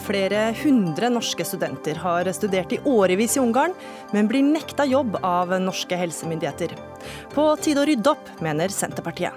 [0.00, 3.74] Flere hundre norske studenter har studert i årevis i Ungarn,
[4.14, 6.72] men blir nekta jobb av norske helsemyndigheter.
[7.34, 9.36] På tide å rydde opp, mener Senterpartiet.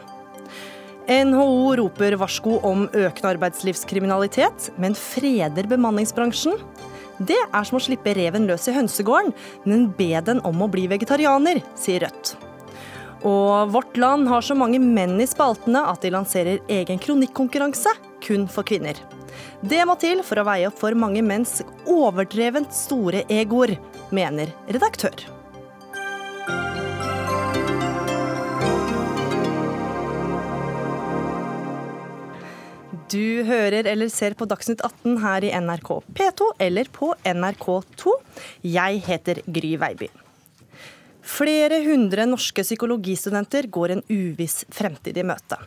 [1.04, 6.56] NHO roper varsko om økende arbeidslivskriminalitet, men freder bemanningsbransjen.
[7.20, 9.34] Det er som å slippe reven løs i hønsegården,
[9.68, 12.38] men be den om å bli vegetarianer, sier Rødt.
[13.28, 18.48] Og Vårt Land har så mange menn i spaltene at de lanserer egen kronikkonkurranse kun
[18.52, 19.00] for kvinner.
[19.62, 23.78] Det må til for å veie opp for mange menns overdrevent store egoer,
[24.12, 25.16] mener redaktør.
[33.14, 38.14] Du hører eller ser på Dagsnytt 18 her i NRK P2 eller på NRK2.
[38.66, 40.08] Jeg heter Gry Veiby.
[41.24, 45.60] Flere hundre norske psykologistudenter går en uviss fremtid i møte.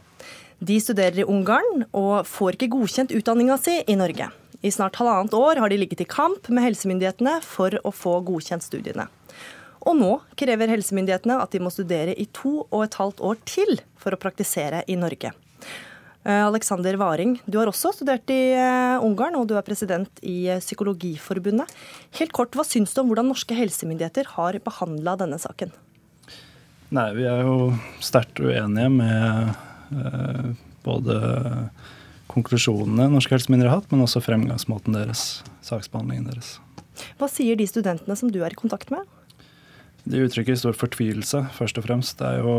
[0.59, 4.31] De studerer i Ungarn og får ikke godkjent utdanninga si i Norge.
[4.65, 8.65] I snart halvannet år har de ligget i kamp med helsemyndighetene for å få godkjent
[8.65, 9.05] studiene.
[9.87, 13.77] Og nå krever helsemyndighetene at de må studere i to og et halvt år til
[14.01, 15.31] for å praktisere i Norge.
[16.27, 20.49] Eh, Alexander Varing, du har også studert i eh, Ungarn, og du er president i
[20.51, 21.71] eh, Psykologiforbundet.
[22.19, 25.71] Helt kort, Hva syns du om hvordan norske helsemyndigheter har behandla denne saken?
[26.97, 27.71] Nei, Vi er jo
[28.03, 29.55] sterkt uenige med
[30.87, 31.17] både
[32.33, 36.57] konklusjonene norske helsemyndigheter har hatt, men også fremgangsmåten deres, saksbehandlingen deres.
[37.21, 39.05] Hva sier de studentene som du er i kontakt med?
[40.07, 42.19] De uttrykker stor fortvilelse, først og fremst.
[42.21, 42.57] Det er jo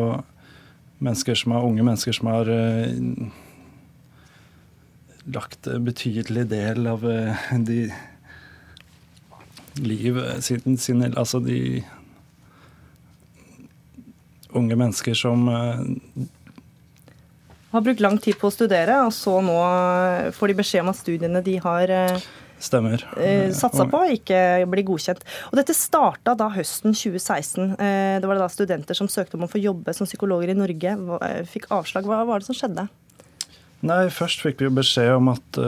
[1.03, 3.30] mennesker som er unge mennesker som har uh,
[5.31, 7.88] lagt en betydelig del av uh, de
[9.78, 11.84] liv siden sin, Altså de
[14.58, 15.45] unge mennesker som
[17.71, 19.57] har brukt lang tid på å studere, og så nå
[20.35, 23.03] får de beskjed om at studiene de har eh, Stemmer.
[23.21, 25.19] Eh, satsa på, ikke blir godkjent.
[25.51, 27.75] Og Dette starta da høsten 2016.
[27.75, 30.95] Eh, det var da studenter som søkte om å få jobbe som psykologer i Norge,
[31.51, 32.09] fikk avslag.
[32.09, 32.88] Hva var det som skjedde?
[33.85, 35.61] Nei, Først fikk vi jo beskjed om at,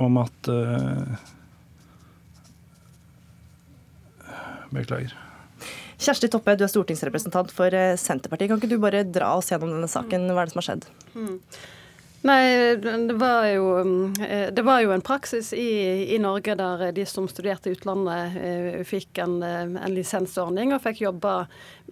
[0.00, 0.52] om at
[4.72, 5.12] Beklager.
[6.02, 8.50] Kjersti Toppe, du er stortingsrepresentant for eh, Senterpartiet.
[8.50, 10.26] Kan ikke du bare dra oss gjennom denne saken?
[10.32, 10.88] Hva er det som har skjedd?
[11.14, 11.38] Mm.
[12.22, 12.42] Nei,
[12.78, 13.68] det var, jo,
[14.22, 15.66] eh, det var jo en praksis i,
[16.14, 21.02] i, Norge der de som studerte i utlandet, eh, fikk en, en lisensordning og fikk
[21.02, 21.32] jobbe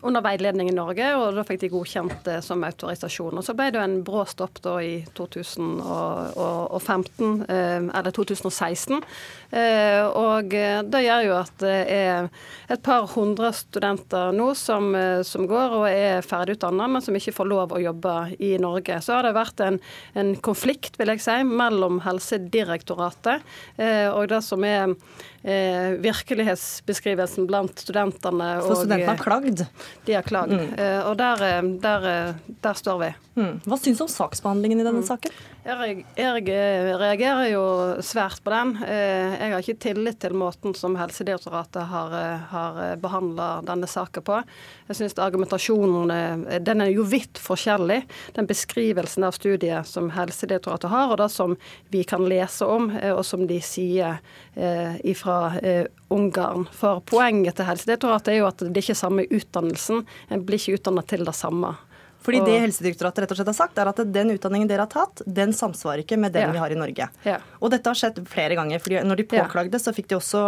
[0.03, 3.38] under veiledning i Norge, og da fikk de godkjent det som autorisasjon.
[3.38, 9.03] Og Så ble det en brå stopp da i 2015, eh, eller 2016.
[9.50, 12.28] Eh, og det gjør jo at det er
[12.71, 17.37] et par hundre studenter nå som, eh, som går og er ferdigutdanna, men som ikke
[17.37, 19.03] får lov å jobbe i Norge.
[19.03, 19.81] Så har det vært en,
[20.15, 23.41] en konflikt, vil jeg si, mellom Helsedirektoratet
[23.81, 24.94] og det som er
[25.43, 28.51] eh, virkelighetsbeskrivelsen blant studentene.
[28.65, 29.65] For studentene har klagd?
[30.06, 30.56] De har klagd.
[30.56, 30.75] Mm.
[30.77, 33.12] Eh, og der, eh, der, eh, der, står vi.
[33.41, 33.55] Mm.
[33.65, 35.09] Hva syns du om saksbehandlingen i denne mm.
[35.09, 35.41] saken?
[35.65, 36.04] Jeg,
[36.48, 37.65] eh, reagerer jo
[38.04, 38.75] svært på den.
[38.84, 42.16] Jeg har ikke tillit til måten som Helsedirektoratet har,
[42.50, 44.41] har behandla denne saken på.
[44.88, 46.10] Jeg syns argumentasjonen
[46.65, 48.03] den er jo vidt forskjellig.
[48.37, 51.56] Den beskrivelsen av studiet som Helsedirektoratet har, og det som
[51.92, 54.21] vi kan lese om, og som de sier
[55.04, 56.66] ifra fra eh, Ungarn.
[56.72, 60.03] For poenget til Helsedirektoratet er jo at det ikke er samme utdannelsen.
[60.31, 61.77] En blir ikke utdannet til det samme.
[62.20, 65.22] Fordi det Helsedirektoratet rett og slett har sagt, er at den utdanningen dere har tatt,
[65.25, 66.53] den samsvarer ikke med den ja.
[66.53, 67.08] vi har i Norge.
[67.25, 67.41] Ja.
[67.60, 68.82] Og dette har skjedd flere ganger.
[68.82, 70.44] fordi når de påklagde, så fikk de også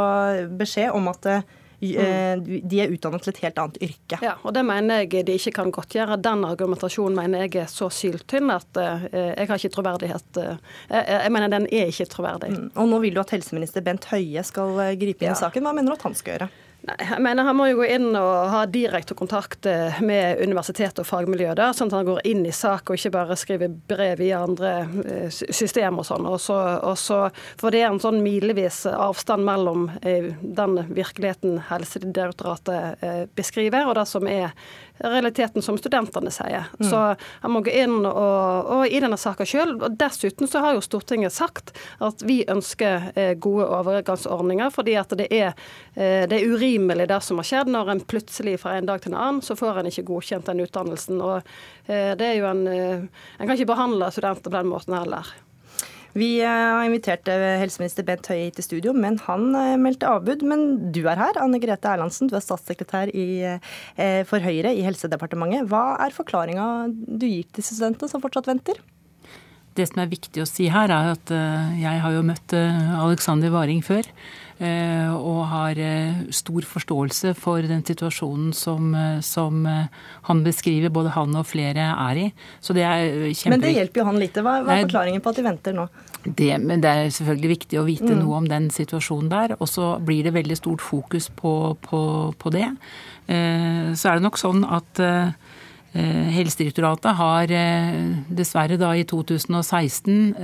[0.60, 1.50] beskjed om at eh,
[1.82, 1.98] Mm.
[1.98, 4.18] Eh, de er utdannet til et helt annet yrke.
[4.22, 6.14] Ja, og Det mener jeg de ikke kan godtgjøre.
[6.22, 10.38] Den argumentasjonen mener jeg er så syltynn at uh, jeg har ikke troverdighet.
[10.38, 12.52] Jeg, mener den er ikke troverdig.
[12.54, 12.68] Mm.
[12.76, 15.40] Og Nå vil du at helseminister Bent Høie skal gripe inn i ja.
[15.42, 15.66] saken.
[15.66, 16.52] Hva mener du at han skal gjøre?
[16.82, 21.04] Nei, jeg mener Han må jo gå inn og ha direkte kontakt eh, med universitetet
[21.04, 24.22] og fagmiljøet der, sånn at han går inn i sak og ikke bare skriver brev
[24.24, 24.72] i andre
[25.30, 26.26] system systemer og sånn.
[26.26, 27.18] Og så, og så,
[27.60, 33.04] for det er en sånn milevis avstand mellom eh, den virkeligheten Helsedirektoratet
[33.36, 34.50] beskriver, og det som er
[35.02, 36.68] realiteten som studentene sier.
[36.80, 36.90] Mm.
[36.90, 37.00] Så
[37.40, 39.74] han må gå inn og, og i denne saka sjøl.
[39.98, 45.28] Dessuten så har jo Stortinget sagt at vi ønsker eh, gode overgangsordninger, fordi at det
[45.32, 45.54] er,
[45.94, 49.12] eh, det er urimelig det som har skjedd, når en plutselig fra en dag til
[49.12, 51.22] en annen så får en ikke godkjent den utdannelsen.
[51.22, 51.38] Og
[51.86, 55.26] eh, det er jo en En kan ikke behandle studenter på den måten heller.
[56.18, 60.10] Vi eh, har invitert eh, helseminister Bent Høie hit til studio, men han eh, meldte
[60.10, 60.44] avbud.
[60.48, 62.28] Men du er her, Anne Grete Erlandsen.
[62.28, 63.26] Du er statssekretær i,
[64.28, 65.68] for Høyre i Helsedepartementet.
[65.70, 68.80] Hva er forklaringa du gir til studentene som fortsatt venter?
[69.72, 71.30] det som er viktig å si her, er at
[71.80, 74.04] jeg har jo møtt Alexander Waring før.
[74.60, 79.64] Eh, og har eh, stor forståelse for den situasjonen som, eh, som,
[80.28, 82.26] han beskriver både han og flere er i.
[82.60, 83.32] Så det er.
[83.50, 84.44] Men det hjelper jo han lite.
[84.44, 85.88] Hva, hva er forklaringen på at de venter nå?
[86.22, 88.20] Det, men det er selvfølgelig viktig å vite mm.
[88.20, 89.56] noe om den situasjonen der.
[89.58, 92.02] Og så blir det veldig stort fokus på, på,
[92.38, 92.68] på det.
[93.26, 95.00] Så er det nok sånn at
[95.92, 97.52] Helsedirektoratet har
[98.32, 100.34] dessverre da i 2016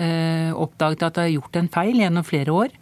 [0.55, 2.75] oppdaget at det har gjort en feil gjennom flere år.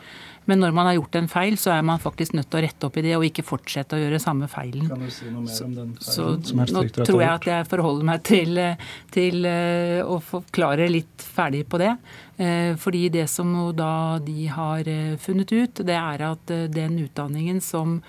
[0.46, 2.88] Men når man har gjort en feil, så er man faktisk nødt til å rette
[2.88, 4.86] opp i det, og ikke fortsette å gjøre samme feilen.
[4.90, 7.68] Kan du si noe mer om den feilen så, som Nå tror jeg at jeg
[7.70, 8.60] forholder meg til,
[9.14, 11.96] til eh, å forklare litt ferdig på det.
[12.38, 17.60] Eh, fordi det som da de har eh, funnet ut, det er at den utdanningen
[17.64, 18.00] som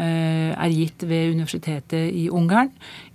[0.00, 2.70] er gitt ved universitetet i Ungarn,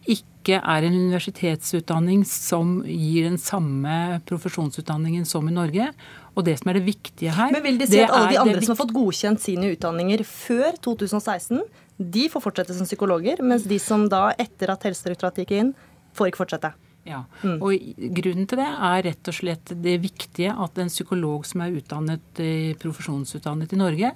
[0.05, 5.87] ikke er en universitetsutdanning som gir den samme profesjonsutdanningen som i Norge.
[6.35, 8.61] Og det som er det viktige her Men vil de si at alle de andre
[8.61, 11.61] som har fått godkjent sine utdanninger før 2016,
[11.95, 15.71] de får fortsette som psykologer, mens de som da, etter at Helsedirektoratet gikk inn,
[16.15, 16.73] får ikke fortsette?
[17.05, 17.59] Ja, mm.
[17.61, 17.75] og
[18.17, 22.41] Grunnen til det er rett og slett det viktige at en psykolog som er utdannet,
[22.81, 24.11] profesjonsutdannet i Norge,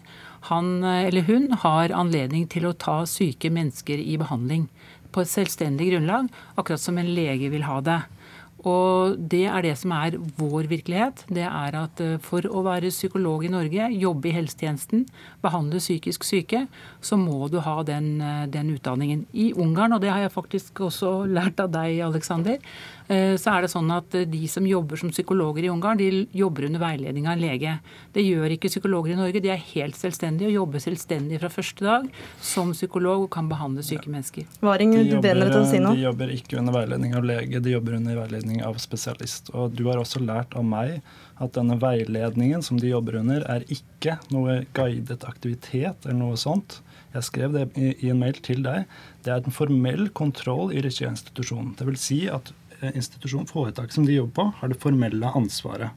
[0.49, 4.65] han eller hun har anledning til å ta syke mennesker i behandling
[5.13, 7.99] på et selvstendig grunnlag, akkurat som en lege vil ha det.
[8.67, 11.23] Og det er det som er vår virkelighet.
[11.31, 15.05] Det er at eh, for å være psykolog i Norge, jobbe i helsetjenesten,
[15.43, 16.65] behandle psykisk syke,
[16.99, 19.25] så må du ha den, eh, den utdanningen.
[19.31, 22.59] I Ungarn, og det har jeg faktisk også lært av deg, Aleksander,
[23.41, 26.67] så er det sånn at eh, de som jobber som psykologer i Ungarn, de jobber
[26.67, 27.71] under veiledning av en lege.
[28.13, 29.41] Det gjør ikke psykologer i Norge.
[29.41, 32.05] De er helt selvstendige og jobber selvstendig fra første dag
[32.51, 34.45] som psykolog og kan behandle syke mennesker.
[34.61, 35.41] Varing, de, jobber,
[35.71, 39.49] si de jobber ikke under veiledning av lege, de jobber under veiledning av spesialist.
[39.57, 40.99] Og du har også lært av meg
[41.41, 46.83] at denne veiledningen som de jobber under, er ikke noe guidet aktivitet eller noe sånt.
[47.15, 48.85] Jeg skrev det i en mail til deg.
[49.25, 51.73] Det er en formell kontroll i regi av institusjonen.
[51.79, 52.58] Det vil si at Eh,
[52.93, 55.95] institusjon, foretak som de jobber på, har det formelle ansvaret.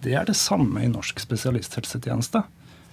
[0.00, 2.42] Det er det samme i norsk spesialisthelsetjeneste.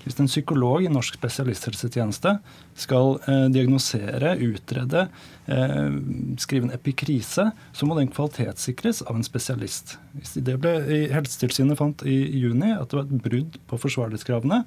[0.07, 2.37] Hvis en psykolog i norsk spesialisthelsetjeneste
[2.79, 5.07] skal eh, diagnosere, utrede,
[5.51, 5.97] eh,
[6.39, 9.97] skrive en epikrise, så må den kvalitetssikres av en spesialist.
[10.35, 10.77] Det ble,
[11.11, 14.61] Helsetilsynet fant i juni at det var et brudd på forsvarlighetskravene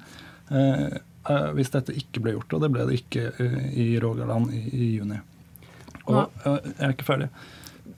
[0.51, 2.57] eh, eh, hvis dette ikke ble gjort.
[2.57, 5.17] Og det ble det ikke eh, i Rogaland i, i juni.
[6.05, 7.31] Og jeg er ikke ferdig.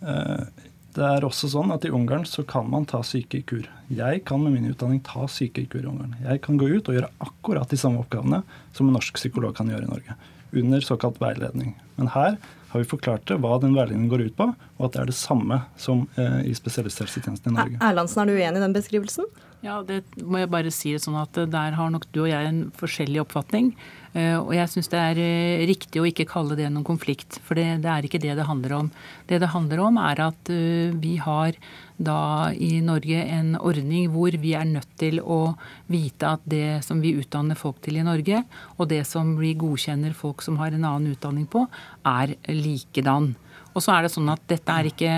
[0.04, 3.66] Eh, det er også sånn at I Ungarn så kan man ta syke i kur.
[3.90, 6.14] Jeg kan med min utdanning ta syke i kur i Ungarn.
[6.22, 8.44] Jeg kan gå ut og gjøre akkurat de samme oppgavene
[8.78, 10.18] som en norsk psykolog kan gjøre i Norge.
[10.54, 11.74] Under såkalt veiledning.
[11.98, 12.38] Men her
[12.74, 15.18] har vi forklart det, hva den veiledningen går ut på, og at det er det
[15.18, 17.82] samme som eh, i spesialisthelsetjenesten i Norge.
[17.86, 19.28] Erlandsen, er du uenig i den beskrivelsen?
[19.64, 22.50] Ja, det må jeg bare si det sånn at Der har nok du og jeg
[22.50, 23.72] en forskjellig oppfatning.
[24.14, 27.58] Eh, og jeg syns det er eh, riktig å ikke kalle det noen konflikt, for
[27.58, 28.92] det, det, er ikke det det handler om.
[29.30, 31.58] Det det handler om, er at eh, vi har
[31.98, 35.56] da i Norge en ordning hvor vi er nødt til å
[35.90, 38.44] vite at det som vi utdanner folk til i Norge,
[38.78, 41.66] og det som vi godkjenner folk som har en annen utdanning på,
[42.06, 43.34] er likedan.
[43.74, 45.12] Og så er det sånn at Dette er ikke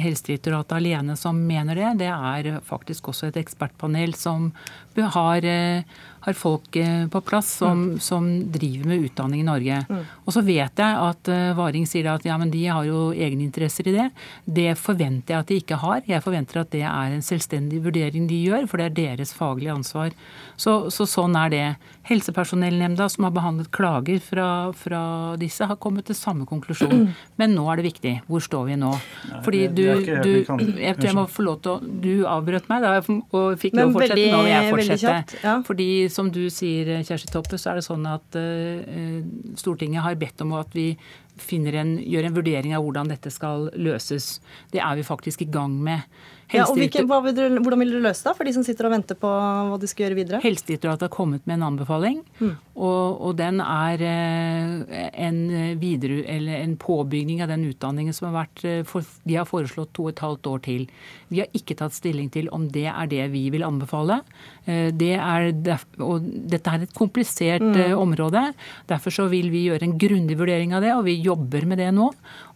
[0.00, 1.90] Helsedirektoratet alene som mener det.
[2.00, 4.48] Det er faktisk også et ekspertpanel som
[4.96, 5.44] har
[6.28, 8.00] har folk eh, på plass som, mm.
[8.00, 9.80] som, driver med utdanning i Norge.
[9.88, 10.04] Mm.
[10.24, 13.88] Og så vet jeg at uh, Varing sier at ja, men de har jo egeninteresser
[13.88, 14.08] i det.
[14.44, 16.02] Det forventer jeg at de ikke har.
[16.08, 19.74] Jeg forventer at det er en selvstendig vurdering de gjør, for det er deres faglige
[19.74, 20.12] ansvar.
[20.56, 21.66] Så, så sånn er det.
[22.08, 25.00] Helsepersonellnemnda som har behandlet klager fra, fra,
[25.40, 27.10] disse, har kommet til samme konklusjon.
[27.40, 28.14] Men nå er det viktig.
[28.30, 28.94] Hvor står vi nå?
[29.44, 29.84] Fordi du,
[30.24, 30.32] du
[30.80, 33.92] Jeg tror jeg må få lov til å Du avbrøt meg da, og fikk lov
[33.92, 34.32] å fortsette.
[34.32, 35.54] Nå vil jeg fortsette.
[35.68, 39.22] Fordi som du sier, Kjersti Toppe, så er det sånn at uh,
[39.60, 40.92] Stortinget har bedt om at vi
[41.38, 44.40] en, gjør en vurdering av hvordan dette skal løses.
[44.72, 46.02] Det er vi faktisk i gang med.
[46.48, 48.94] Ja, og hvilke, vil dere, Hvordan vil dere løse det for de som sitter og
[48.94, 50.40] venter på hva de skal gjøre videre?
[50.40, 52.54] Helsedirektoratet har kommet med en anbefaling, mm.
[52.78, 55.40] og, og, den er eh, en,
[55.80, 60.06] videre, en, påbygning av den utdanningen som har vært eh, for, De har foreslått to
[60.06, 60.86] og et halvt år til.
[61.28, 64.22] Vi har ikke tatt stilling til om det er det vi vil anbefale.
[64.64, 65.50] Eh, det er,
[66.00, 67.92] og dette er et komplisert mm.
[67.98, 68.46] område.
[68.88, 71.90] Derfor så vil vi gjøre en grundig vurdering av det, og vi jobber med det
[71.94, 72.08] nå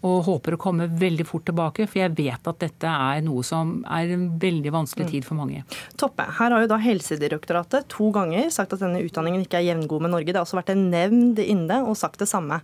[0.02, 1.86] og håper å komme veldig fort tilbake.
[1.90, 5.62] For jeg vet at dette er noe som er en veldig vanskelig tid for mange.
[6.00, 10.04] Toppe, her har jo da Helsedirektoratet to ganger sagt at denne utdanningen ikke er jevngod
[10.04, 10.32] med Norge.
[10.32, 12.62] Det har også vært en nevnd inne og sagt det samme.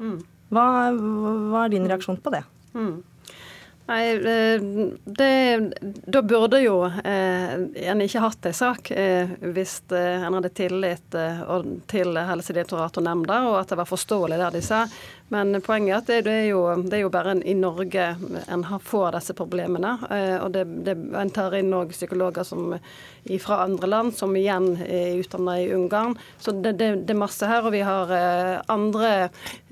[0.00, 0.18] Mm.
[0.54, 0.64] Hva,
[0.96, 2.42] hva er din reaksjon på det?
[2.72, 2.98] Mm.
[3.88, 4.60] Nei, eh,
[5.04, 5.72] det,
[6.06, 7.54] Da burde jo eh,
[7.88, 11.40] en ikke hatt ei sak eh, hvis eh, en hadde tillit eh,
[11.88, 14.82] til Helsedirektoratet og nemnda, og at det var forståelig det de sa.
[15.28, 18.04] Men poenget er at det, er, jo, det er jo bare en, i Norge
[18.48, 19.90] en får disse problemene.
[20.08, 22.72] Eh, og det, det, en tar inn òg psykologer som,
[23.44, 26.16] fra andre land, som igjen er utdanna i Ungarn.
[26.40, 27.66] Så det, er masse her.
[27.68, 29.10] Og vi har eh, andre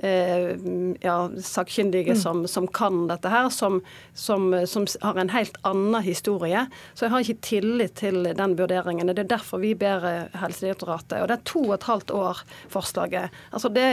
[0.04, 0.52] eh,
[1.00, 2.20] ja, sakkyndige mm.
[2.20, 3.80] som, som, kan dette her, som,
[4.12, 6.66] som, som, har en helt annen historie.
[6.92, 9.08] Så jeg har ikke tillit til den vurderingen.
[9.08, 10.04] Det er derfor vi ber
[10.36, 11.22] Helsedirektoratet.
[11.22, 12.44] Og det er to og et halvt år,
[12.76, 13.32] forslaget.
[13.56, 13.88] Altså det,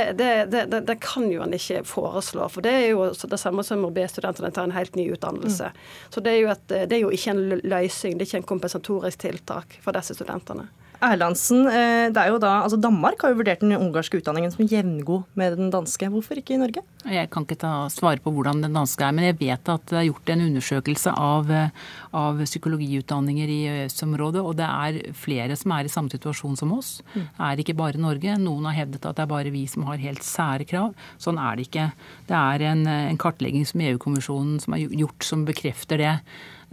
[0.92, 2.52] det kan jo en ikke foreslår.
[2.54, 5.72] For det er jo det samme som å be studentene ta en helt ny utdannelse.
[5.74, 5.82] Mm.
[6.14, 9.26] Så det er, et, det er, jo ikke en løsning, det er ikke en kompensatorisk
[9.26, 10.70] tiltak for disse studentene.
[11.04, 14.68] Erlandsen, eh, det er jo da, altså Danmark har jo vurdert den ungarske utdanningen som
[14.70, 16.08] jevngod med den danske.
[16.14, 16.84] Hvorfor ikke i Norge?
[17.04, 20.00] Jeg kan ikke ta, svare på hvordan den danske er, men jeg vet at det
[20.00, 21.84] er gjort en undersøkelse av, eh,
[22.16, 26.96] av psykologiutdanninger i EØS-området, og det er flere som er i samme situasjon som oss.
[27.14, 27.28] Mm.
[27.28, 28.40] Det er ikke bare Norge.
[28.40, 30.96] Noen har hevdet at det er bare vi som har helt sære krav.
[31.20, 31.92] Sånn er det ikke.
[32.32, 36.18] Det er en, en kartlegging som EU-kommisjonen som har gjort som bekrefter det.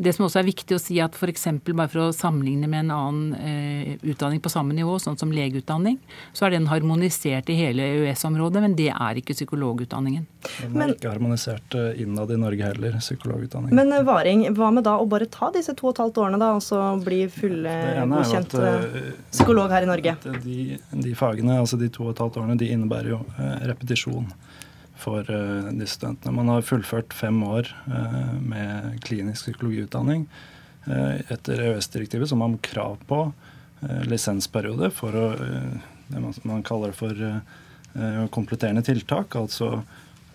[0.01, 1.47] Det som også er viktig å si at f.eks.
[1.69, 5.99] bare for å sammenligne med en annen eh, utdanning på samme nivå, sånn som legeutdanning,
[6.33, 10.25] så er den harmonisert i hele EØS-området, men det er ikke psykologutdanningen.
[10.47, 13.77] Den er men, ikke harmonisert eh, innad i Norge heller, psykologutdanningen.
[13.77, 16.41] Men eh, Varing, hva med da å bare ta disse to og et halvt årene
[16.41, 18.57] da, og så bli fullgodkjent
[19.35, 20.17] psykolog her i Norge?
[20.47, 23.21] De, de, fagene, altså de to og et halvt årene, de innebærer jo
[23.69, 24.31] repetisjon
[25.01, 26.35] for uh, disse studentene.
[26.37, 30.27] Man har fullført fem år uh, med klinisk psykologiutdanning.
[30.87, 33.31] Uh, etter EØS-direktivet så har man krav på
[33.81, 35.27] lisensperiode for å,
[36.13, 37.17] det man, kaller for
[38.29, 39.33] kompletterende tiltak.
[39.41, 39.79] Altså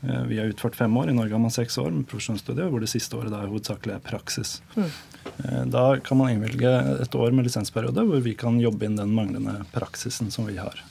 [0.01, 2.89] vi har utført fem år, i Norge har man seks år med profesjonsstudiet, hvor det
[2.89, 4.55] siste året da hovedsakelig er praksis.
[4.73, 5.69] Mm.
[5.77, 6.73] Da kan man innvilge
[7.05, 10.81] et år med lisensperiode hvor vi kan jobbe inn den manglende praksisen som vi har.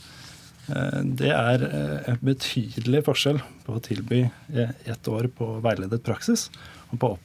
[0.69, 6.01] Eh, det er eh, en betydelig forskjell på å tilby eh, ett år på veiledet
[6.05, 6.49] praksis
[6.93, 7.23] og på å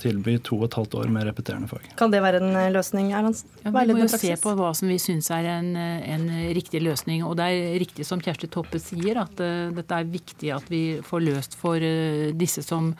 [0.00, 1.84] tilby to og et halvt år med repeterende fag.
[1.98, 3.12] Kan det være en løsning?
[3.14, 3.50] Erlandsen?
[3.62, 6.24] Ja, vi må jo se på hva som vi syns er en, en,
[6.56, 7.22] riktig løsning.
[7.22, 10.82] Og det er riktig som Kjersti Toppe sier, at uh, dette er viktig at vi
[11.06, 12.94] får løst for uh, disse som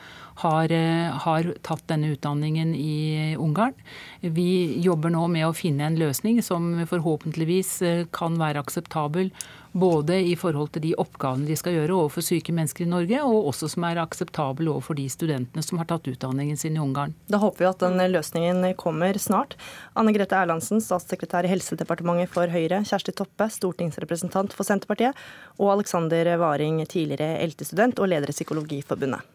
[0.45, 3.75] har, uh, har, tatt denne utdanningen i Ungarn.
[4.21, 7.81] Vi jobber nå med å finne en løsning som forhåpentligvis
[8.15, 9.33] kan være akseptabel
[9.75, 13.49] både i forhold til de oppgavene de skal gjøre overfor syke mennesker i Norge, og
[13.51, 17.15] også som er akseptabel overfor de studentene som har tatt utdanningen sin i Ungarn.
[17.27, 19.57] Da håper vi at den løsningen kommer snart.
[19.99, 25.17] Anne Grete Erlandsen, statssekretær i Helsedepartementet for Høyre, Kjersti Toppe, stortingsrepresentant for Senterpartiet,
[25.59, 29.34] og Alexander Varing, tidligere ELTE-student og leder i Psykologiforbundet.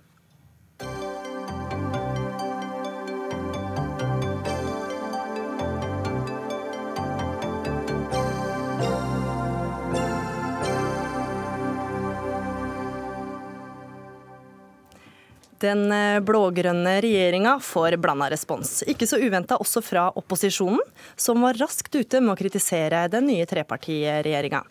[15.61, 18.81] Den eh, blå-grønne regjeringa får blanda respons.
[18.89, 20.81] Ikke så uventa også fra opposisjonen,
[21.21, 24.63] som var raskt ute med å kritisere den nye trepartiregjeringa.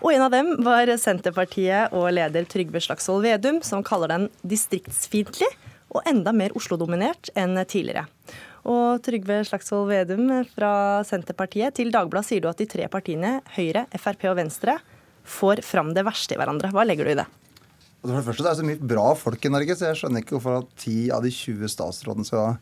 [0.00, 5.50] Og en av dem var Senterpartiet og leder Trygve Slagsvold Vedum, som kaller den distriktsfiendtlig
[5.92, 8.06] og enda mer Oslo-dominert enn tidligere.
[8.68, 13.84] Og Trygve Slagsvold Vedum fra Senterpartiet, til Dagbladet sier du at de tre partiene, Høyre,
[14.00, 14.78] Frp og Venstre,
[15.28, 16.72] får fram det verste i hverandre.
[16.72, 17.28] Hva legger du i det?
[18.02, 20.36] For det første det er så mye bra folk i Norge, så jeg skjønner ikke
[20.36, 22.54] hvorfor at 10 av de 20 statsrådene skal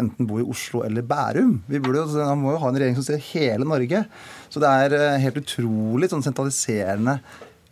[0.00, 1.58] enten bo i Oslo eller Bærum.
[1.68, 4.04] Vi burde jo, må jo ha en regjering som ser hele Norge.
[4.48, 7.18] Så det er eh, helt utrolig sånn sentraliserende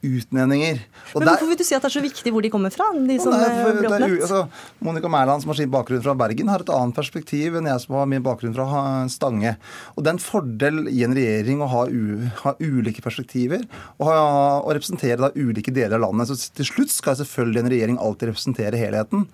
[0.04, 0.80] utnevninger.
[1.14, 2.86] Og Men Hvorfor vil du si at det er så viktig hvor de kommer fra?
[2.94, 4.22] de som Nei, for, blir oppnevnt?
[4.22, 4.40] Altså,
[4.84, 7.98] Monica Mæland, som har sin bakgrunn fra Bergen, har et annet perspektiv enn jeg som
[7.98, 9.56] har min bakgrunn fra Stange.
[9.96, 13.64] Og Det er en fordel i en regjering å ha, u, ha ulike perspektiver
[13.98, 14.18] og, ha,
[14.62, 16.30] og representere da ulike deler av landet.
[16.30, 19.26] Så Til slutt skal selvfølgelig en regjering alltid representere helheten.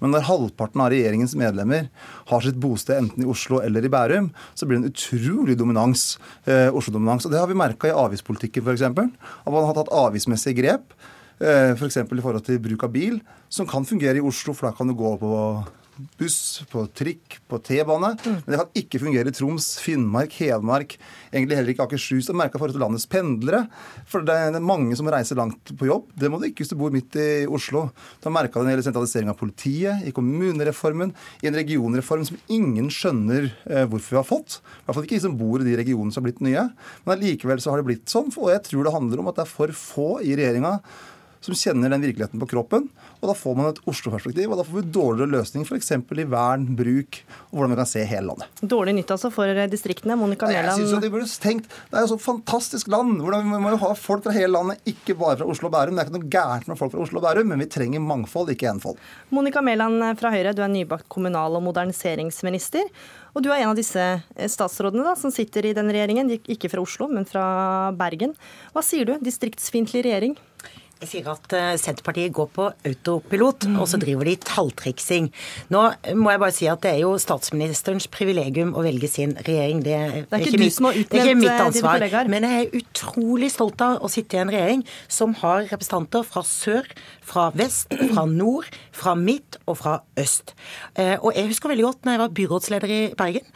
[0.00, 1.88] Men når halvparten av regjeringens medlemmer
[2.30, 6.18] har sitt bosted enten i Oslo eller i Bærum, så blir det en utrolig dominans,
[6.46, 7.26] eh, Oslo-dominans.
[7.26, 8.82] Og Det har vi merka i avgiftspolitikken, f.eks.
[8.82, 10.94] At man har tatt avgiftsmessige grep.
[11.40, 12.02] Eh, F.eks.
[12.04, 14.90] For i forhold til bruk av bil, som kan fungere i Oslo, for da kan
[14.90, 15.30] du gå på
[16.20, 18.12] buss, på trikk, på T-bane.
[18.20, 18.36] Mm.
[18.44, 20.96] Men det kan ikke fungere i Troms, Finnmark, Hedmark,
[21.32, 22.28] egentlig heller ikke Akershus.
[22.28, 23.64] Det merka forhold til landets pendlere.
[24.10, 26.08] For det er mange som reiser langt på jobb.
[26.18, 27.88] Det må du ikke hvis du bor midt i Oslo.
[28.20, 31.14] Du har merka det når sentralisering av politiet, i kommunereformen,
[31.44, 34.60] i en regionreform som ingen skjønner eh, hvorfor vi har fått.
[34.60, 36.66] I hvert fall ikke de som bor i de regionene som har blitt nye.
[37.04, 38.32] Men allikevel så har det blitt sånn.
[38.36, 40.78] Og jeg tror det handler om at det er for få i regjeringa
[41.40, 42.88] som kjenner den virkeligheten på kroppen.
[43.20, 45.92] Og da får man et Oslo-perspektiv, og da får vi dårligere løsning f.eks.
[45.96, 47.20] i vern, bruk,
[47.50, 48.60] og hvordan vi kan se hele landet.
[48.60, 50.16] Dårlig nytt altså for distriktene.
[50.20, 51.00] Monica Mæland.
[51.00, 53.20] De burde tenkt, Det er jo så fantastisk land.
[53.20, 55.96] hvordan Vi må jo ha folk fra hele landet, ikke bare fra Oslo og Bærum.
[55.96, 58.52] Det er ikke noe gærent med folk fra Oslo og Bærum, men vi trenger mangfold,
[58.52, 59.00] ikke enfold.
[59.30, 62.84] Monica Mæland fra Høyre, du er nybakt kommunal- og moderniseringsminister.
[63.34, 64.04] Og du er en av disse
[64.50, 68.34] statsrådene da, som sitter i den regjeringen, ikke fra Oslo, men fra Bergen.
[68.74, 69.16] Hva sier du?
[69.22, 70.36] Distriktsfiendtlig regjering?
[71.00, 75.30] Jeg sier at eh, Senterpartiet går på autopilot, og så driver de talltriksing.
[75.72, 75.84] Nå
[76.20, 79.80] må jeg bare si at det er jo statsministerens privilegium å velge sin regjering.
[79.86, 82.04] Det er, det er ikke, ikke, mitt, det er ikke mitt eh, ansvar.
[82.28, 86.44] Men jeg er utrolig stolt av å sitte i en regjering som har representanter fra
[86.44, 86.92] sør,
[87.24, 90.52] fra vest, fra nord, fra midt og fra øst.
[91.00, 93.48] Eh, og jeg husker veldig godt når jeg var byrådsleder i Bergen.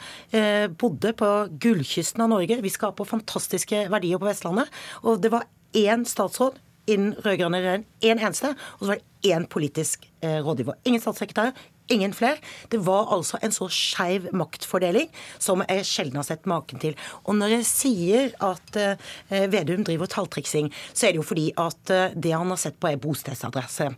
[0.81, 2.57] Bodde på gullkysten av Norge.
[2.65, 4.73] Vi skaper fantastiske verdier på Vestlandet.
[5.05, 5.45] Og det var
[5.77, 6.57] én statsråd
[6.91, 7.85] innen rød-grønn regjering.
[8.03, 8.53] Én en eneste.
[8.77, 10.77] Og så var det én politisk eh, rådgiver.
[10.85, 11.53] Ingen statssekretær,
[11.89, 12.37] ingen flere.
[12.71, 16.97] Det var altså en så skeiv maktfordeling som jeg sjelden har sett maken til.
[17.25, 21.93] Og når jeg sier at eh, Vedum driver talltriksing, så er det jo fordi at
[21.93, 23.91] eh, det han har sett på, er bostedsadresse.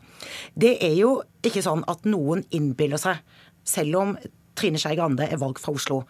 [0.55, 3.23] Det er jo ikke sånn at noen innbiller seg,
[3.67, 4.15] selv om
[4.57, 6.01] Trine Skei Grande er valgt fra Oslo.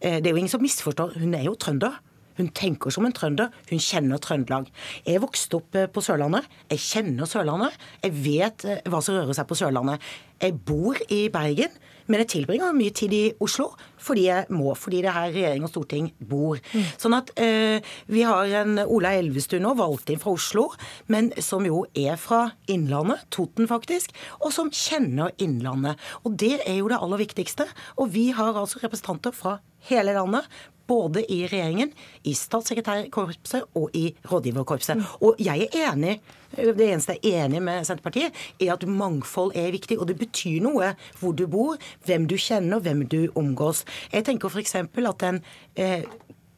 [0.00, 1.18] Eh, det er jo ingen som misforstår.
[1.18, 1.98] Hun er jo trønder.
[2.38, 3.52] Hun tenker som en trønder.
[3.68, 4.70] Hun kjenner Trøndelag.
[5.06, 6.46] Jeg vokste opp eh, på Sørlandet.
[6.70, 7.76] Jeg kjenner Sørlandet.
[8.04, 10.04] Jeg vet eh, hva som rører seg på Sørlandet.
[10.38, 11.74] Jeg bor i Bergen,
[12.06, 14.74] men jeg tilbringer mye tid i Oslo fordi jeg må.
[14.78, 16.60] Fordi det er her regjering og storting bor.
[16.72, 16.86] Mm.
[17.00, 20.68] Sånn at eh, vi har en Ola Elvestuen nå, valgt inn fra Oslo,
[21.12, 26.00] men som jo er fra Innlandet, Toten faktisk, og som kjenner Innlandet.
[26.24, 27.68] Og det er jo det aller viktigste.
[27.98, 30.48] Og vi har altså representanter fra hele landet
[30.88, 31.90] både i regjeringen,
[32.24, 35.02] i statssekretærkorpset og i rådgiverkorpset.
[35.20, 36.18] Og jeg er enig
[36.56, 39.98] det eneste jeg er enig med Senterpartiet, er at mangfold er viktig.
[40.00, 41.76] Og det betyr noe hvor du bor,
[42.08, 43.84] hvem du kjenner, hvem du omgås.
[44.12, 44.74] Jeg tenker f.eks.
[44.82, 45.42] at den
[45.76, 46.04] eh,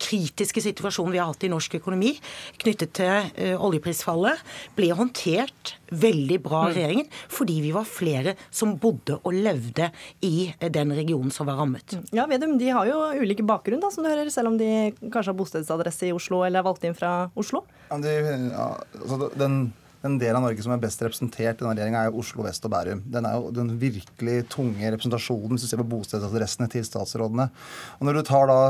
[0.00, 2.14] kritiske situasjonen vi har hatt i norsk økonomi
[2.60, 4.40] knyttet til uh, oljeprisfallet,
[4.76, 6.76] ble håndtert veldig bra av mm.
[6.78, 9.90] regjeringen fordi vi var flere som bodde og levde
[10.26, 11.96] i uh, den regionen som var rammet.
[11.96, 12.06] Mm.
[12.16, 14.70] Ja, Vedum, De har jo ulike bakgrunn, da, som du hører, selv om de
[15.02, 17.64] kanskje har bostedsadresse i Oslo eller er valgt inn fra Oslo?
[17.90, 18.16] Ja, de,
[18.54, 19.62] ja, altså den
[20.02, 22.64] den delen av Norge som er best representert i denne regjeringa, er jo Oslo vest
[22.64, 23.02] og Bærum.
[23.12, 27.50] Den er jo den virkelig tunge representasjonen hvis du ser på bostedsadressene til statsrådene.
[27.98, 28.60] Og når du tar da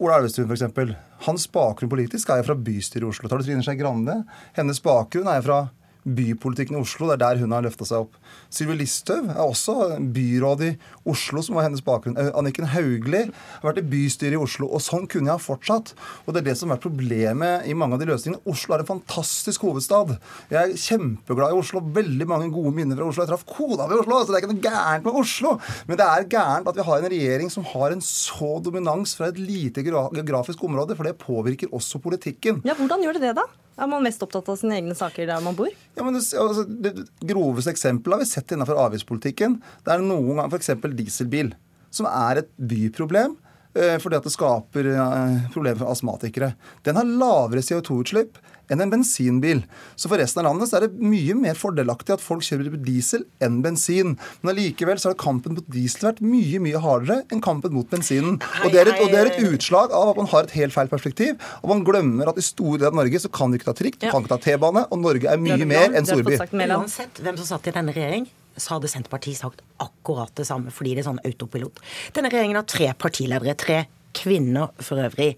[0.00, 0.94] Ola Elvestuen, f.eks.
[1.26, 3.28] Hans bakgrunn politisk er jo fra bystyret i Oslo.
[3.28, 4.22] Tar du Trine Skei Grande?
[4.56, 5.58] Hennes bakgrunn er jo fra
[6.04, 7.08] bypolitikken i Oslo.
[7.10, 8.16] Det er der hun har løfta seg opp.
[8.52, 9.76] Sylvi Listhaug er også
[10.14, 10.70] byråd i
[11.10, 12.16] Oslo, som var hennes bakgrunn.
[12.20, 14.68] Eh, Anniken Hauglie har vært i bystyret i Oslo.
[14.70, 15.92] Og sånn kunne jeg ha fortsatt.
[16.26, 18.42] Og det er det som har vært problemet i mange av de løsningene.
[18.50, 20.16] Oslo er en fantastisk hovedstad.
[20.52, 21.84] Jeg er kjempeglad i Oslo.
[22.00, 23.24] Veldig mange gode minner fra Oslo.
[23.24, 25.56] Jeg traff kona i Oslo, så det er ikke noe gærent med Oslo.
[25.88, 29.30] Men det er gærent at vi har en regjering som har en så dominans fra
[29.30, 32.62] et lite geografisk område, for det påvirker også politikken.
[32.66, 33.46] Ja, Hvordan gjør det det, da?
[33.80, 35.70] Er man mest opptatt av sine egne saker der man bor?
[35.96, 36.92] Ja, men det, altså, det
[37.30, 39.56] groveste eksempelet har vi sett innenfor avgiftspolitikken.
[39.86, 40.74] Det er noen ganger f.eks.
[40.98, 41.54] dieselbil,
[41.94, 43.38] som er et byproblem.
[43.70, 46.52] Eh, fordi at det skaper eh, problemer for astmatikere.
[46.86, 49.62] Den har lavere CO2-utslipp enn en bensinbil.
[49.98, 53.26] Så for resten av landet så er det mye mer fordelaktig at folk kjører diesel
[53.44, 54.16] enn bensin.
[54.40, 58.40] Men allikevel så har kampen mot diesel vært mye mye hardere enn kampen mot bensinen.
[58.64, 60.90] Og det, et, og det, er et, utslag av at man har et helt feil
[60.92, 61.38] perspektiv.
[61.62, 64.00] Og man glemmer at i store deler av Norge så kan du ikke ta trikk,
[64.00, 66.38] du kan ikke ta T-bane, og Norge er mye mer enn storby.
[66.40, 68.28] Uansett hvem som satt i denne regjering,
[68.60, 71.80] så hadde Senterpartiet sagt akkurat det samme, fordi det er sånn autopilot.
[72.16, 73.56] Denne regjeringen har tre partiledere.
[73.58, 73.80] Tre
[74.16, 75.36] kvinner for øvrig.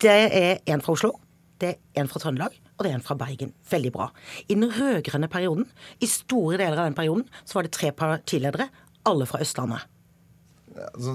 [0.00, 1.14] Det er en fra Oslo,
[1.60, 3.52] det er en fra Trøndelag, og det er en fra Bergen.
[3.68, 4.08] Veldig bra.
[4.48, 5.66] I den rød-grønne perioden,
[6.00, 8.70] i store deler av den perioden, så var det tre partiledere,
[9.04, 9.84] alle fra Østlandet.
[10.70, 11.14] Altså,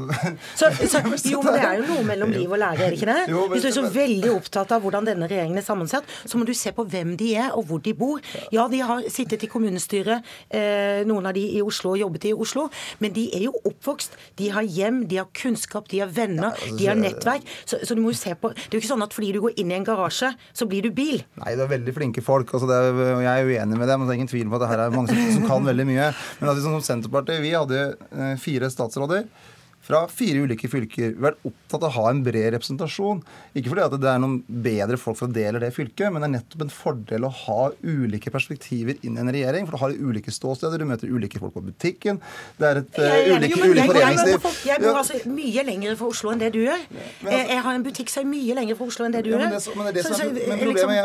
[0.55, 0.99] så, så,
[1.31, 3.21] jo, men Det er jo noe mellom liv og lære, er ikke det?
[3.31, 6.47] Jo, Hvis du er så veldig opptatt av hvordan denne regjeringen er sammensatt, så må
[6.47, 8.19] du se på hvem de er, og hvor de bor.
[8.53, 12.33] Ja, de har sittet i kommunestyret, eh, noen av de i Oslo og jobbet i
[12.35, 12.67] Oslo,
[12.99, 14.17] men de er jo oppvokst.
[14.41, 17.47] De har hjem, de har kunnskap, de har venner, ja, altså, de har nettverk.
[17.63, 19.41] Så, så, du må jo se på Det er jo ikke sånn at fordi du
[19.45, 21.23] går inn i en garasje, så blir du bil.
[21.39, 22.51] Nei, det er veldig flinke folk.
[22.57, 24.05] Altså, er, og jeg er uenig med dem.
[24.05, 26.11] Det er ingen tvil på at det her er mange som, som kan veldig mye.
[26.41, 29.27] Men altså, som Senterpartiet, vi hadde eh, fire statsråder.
[29.85, 31.13] Fra fire ulike fylker.
[31.13, 33.21] Vi har vært opptatt av å ha en bred representasjon.
[33.55, 36.29] Ikke fordi at det er noen bedre folk for å dele det fylket, men det
[36.29, 39.67] er nettopp en fordel å ha ulike perspektiver inn i en regjering.
[39.67, 42.19] For du har ulike ståsteder, du møter ulike folk på butikken.
[42.57, 44.49] Det er et uh, ulike, ulike foreningsliv.
[44.65, 46.87] Jeg bor altså mye lenger fra Oslo enn det du gjør.
[47.29, 49.45] Jeg har en butikk som er mye lenger fra Oslo enn det du gjør.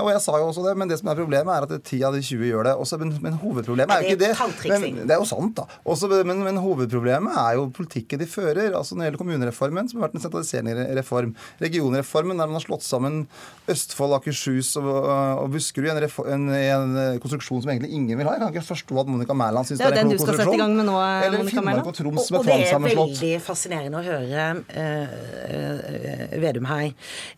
[0.01, 2.17] og jeg sa jo også det, men det som er problemet, er at 10 av
[2.17, 2.75] de 20 gjør det.
[2.81, 4.33] Også, men, men, hovedproblemet er jo ikke det.
[4.73, 5.69] Men, det er jo sant, da.
[5.85, 10.01] Også, men, men hovedproblemet er jo politikken de fører altså Når det gjelder kommunereformen, som
[10.01, 11.35] har vært en sentraliserende reform.
[11.63, 13.23] Regionreformen, der man har slått sammen
[13.71, 16.05] Østfold, Akershus og, og Buskerud i en,
[16.35, 18.37] en, en, konstruksjon som egentlig ingen vil ha.
[18.37, 20.19] Jeg kan ikke forstå at Monica Mæland syns det, er en god konstruksjon.
[20.21, 22.47] Det er den du skal sette i gang med nå, Eller Finnmark og Troms med
[22.49, 23.01] tvangssammenslått.
[23.01, 24.41] Og det er veldig fascinerende å høre
[24.75, 26.87] uh, Vedum her.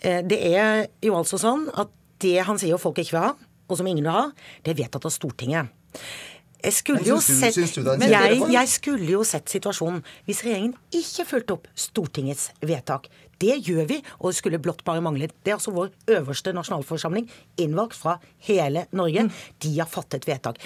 [0.04, 1.92] Uh, det er jo altså sånn at
[2.22, 3.32] det han sier folk ikke vil ha,
[3.68, 4.28] og som ingen vil ha,
[4.62, 5.72] det er vedtatt av Stortinget.
[6.62, 9.98] Jeg skulle, jo sett, jeg, jeg skulle jo sett situasjonen
[10.28, 13.08] hvis regjeringen ikke fulgte opp Stortingets vedtak.
[13.42, 15.26] Det gjør vi, og det skulle blott bare mangle.
[15.42, 17.26] Det er altså vår øverste nasjonalforsamling,
[17.58, 19.24] innvalgt fra hele Norge.
[19.64, 20.60] De har fattet vedtak.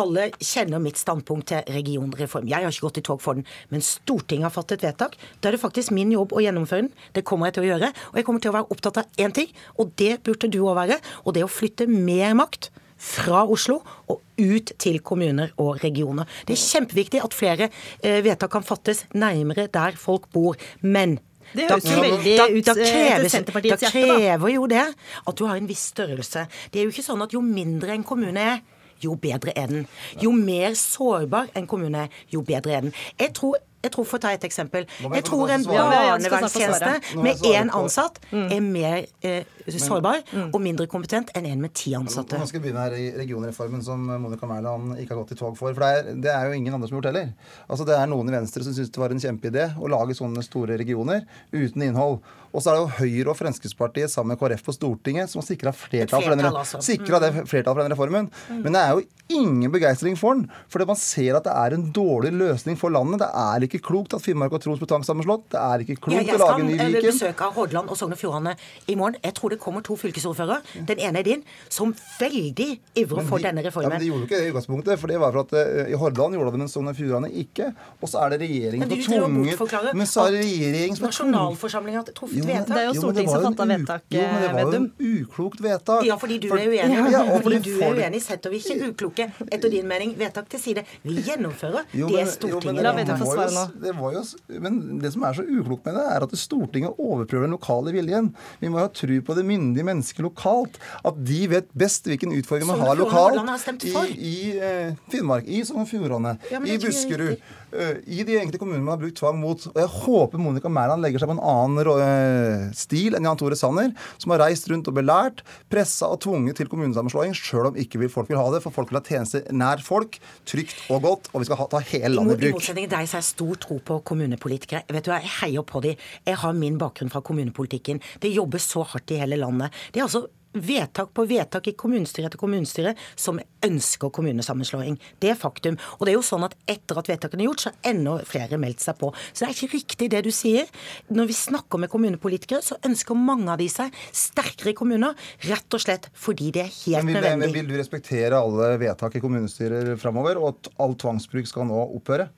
[0.00, 2.48] Alle kjenner mitt standpunkt til regionreform.
[2.48, 5.18] Jeg har ikke gått i tog for den, men Stortinget har fattet vedtak.
[5.44, 6.94] Da er det faktisk min jobb å gjennomføre den.
[7.14, 7.92] Det kommer jeg til å gjøre.
[8.14, 10.80] Og jeg kommer til å være opptatt av én ting, og det burde du òg
[10.80, 15.82] være, og det er å flytte mer makt fra Oslo og ut til kommuner og
[15.84, 16.28] regioner.
[16.46, 17.68] Det er kjempeviktig at flere
[18.02, 20.58] eh, vedtak kan fattes nærmere der folk bor.
[20.80, 21.18] Men
[21.54, 24.14] det høres jo veldig ut eh, Senterpartiets hjerte, da.
[24.16, 26.46] krever jo det at du har en viss størrelse.
[26.72, 28.64] Det er jo ikke sånn at jo mindre en kommune er,
[29.02, 29.86] jo bedre er den.
[30.22, 32.96] Jo mer sårbar en kommune er, jo bedre er den.
[33.20, 34.86] Jeg tror jeg tror, For å ta et eksempel.
[35.02, 38.46] Jeg tror en barnevernstjeneste med én ansatt mm.
[38.52, 40.50] er mer eh, sårbar mm.
[40.50, 42.38] og mindre kompetent enn en med ti ansatte.
[42.40, 45.58] Nå skal vi begynne her i regionreformen som Monica Mæland ikke har gått i tog
[45.58, 45.74] for.
[45.76, 47.34] For det er, det er, jo ingen andre som har gjort heller.
[47.68, 50.44] Altså Det er noen i Venstre som syns det var en kjempeidé å lage sånne
[50.46, 52.20] store regioner uten innhold.
[52.54, 55.72] Og så er det jo Høyre og Fremskrittspartiet sammen med KrF på Stortinget som sikra
[55.74, 56.78] flertall, for denne, altså.
[56.78, 57.46] mm.
[57.50, 58.30] flertall for den reformen.
[58.48, 58.60] Mm.
[58.62, 59.02] Men det er jo
[59.34, 60.46] ingen begeistring for den.
[60.70, 63.24] Fordi man ser at det er en dårlig løsning for landet.
[63.24, 65.48] Det er ikke klokt at Finnmark og Troms blir tvangssammenslått.
[65.54, 66.94] Det er ikke klokt ja, å lage en ny Viken.
[66.94, 68.54] Jeg skal besøke Hordaland og Sogn og Fjordane
[68.86, 69.18] i morgen.
[69.24, 70.60] Jeg tror det kommer to fylkesordførere.
[70.90, 72.68] Den ene er din, som veldig
[73.02, 73.90] ivrer for denne reformen.
[73.90, 75.02] Ja, men De gjorde jo ikke det i utgangspunktet.
[75.02, 77.32] For det var for at uh, i Hordaland gjorde de det, men Sogn og Fjordane
[77.44, 77.72] ikke.
[77.98, 82.04] Og så er det regjeringen har tvunget Men så er det regjeringen som har Nasjonalforsamlingen
[82.44, 82.74] truffet vedtak.
[82.74, 86.06] Det er jo Stortinget som fatta vedtak, Jo, men det var jo en uklokt vedtak.
[86.08, 86.98] Ja, fordi du er uenig.
[87.14, 90.62] Ja, og fordi du er uenig, setter vi ikke ukloke, etter din mening, vedtak til
[90.62, 90.84] side.
[91.02, 93.64] Vi gjennomfører jo, men, det Stortinget La vedtak få svare nå.
[93.84, 94.24] Det var jo,
[94.66, 98.32] men det som er så uklokt med det, er at Stortinget overprøver den lokale viljen.
[98.60, 100.80] Vi må ha tro på det myndige mennesket lokalt.
[101.04, 105.84] At de vet best hvilken utfordring man har lokalt i, i uh, Finnmark, i Sogn
[105.84, 107.38] og Fjordane, i Buskerud.
[107.74, 109.66] Uh, I de enkelte kommunene man har brukt tvang mot.
[109.72, 113.58] Og jeg håper Monica Mæland legger seg på en annen uh, stil enn Jan Tore
[113.58, 113.90] Sanner,
[114.22, 118.30] som har reist rundt og belært, pressa og tvunget til kommunesammenslåing, sjøl om ikke folk
[118.30, 118.62] vil ha det.
[118.64, 121.82] For folk vil ha tjenester nær folk, trygt og godt, og vi skal ha, ta
[121.90, 122.54] hele landet i bruk.
[122.54, 124.84] I motsetning til deg så har jeg stor tro på kommunepolitikere.
[124.94, 126.06] Vet du, Jeg heier på dem.
[126.26, 128.00] Jeg har min bakgrunn fra kommunepolitikken.
[128.22, 129.74] Det jobbes så hardt i hele landet.
[129.92, 134.96] Det er altså vedtak på vedtak i kommunestyre etter kommunestyre som ønsker kommunesammenslåing.
[135.22, 135.78] Det er faktum.
[135.98, 138.58] Og det er jo sånn at etter at vedtakene er gjort, så har enda flere
[138.60, 139.10] meldt seg på.
[139.32, 140.70] Så det er ikke riktig det du sier.
[141.14, 145.82] Når vi snakker med kommunepolitikere, så ønsker mange av de seg sterkere kommuner, rett og
[145.82, 147.48] slett fordi det er helt men vil, nødvendig.
[147.48, 151.82] Men vil du respektere alle vedtak i kommunestyrer framover, og at all tvangsbruk skal nå
[151.98, 152.28] opphøre?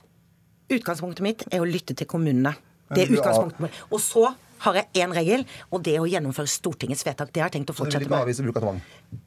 [0.73, 2.57] Utgangspunktet mitt er å lytte til kommunene.
[2.91, 3.79] Det er utgangspunktet.
[3.91, 4.29] Og så
[4.65, 7.33] har jeg én regel, og det er å gjennomføre Stortingets vedtak.
[7.33, 8.83] Det har jeg tenkt å fortsette med.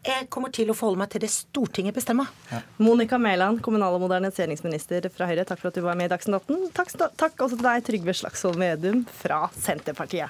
[0.06, 2.32] Jeg kommer til å forholde meg til det Stortinget bestemmer.
[2.52, 2.62] Ja.
[2.82, 6.42] Monica Mæland, kommunal- og moderniseringsminister fra Høyre, takk for at du var med i Dagsnytt
[6.42, 6.72] 18.
[6.76, 10.30] Takk, takk også til deg, Trygve Slagsvold Vedum fra Senterpartiet.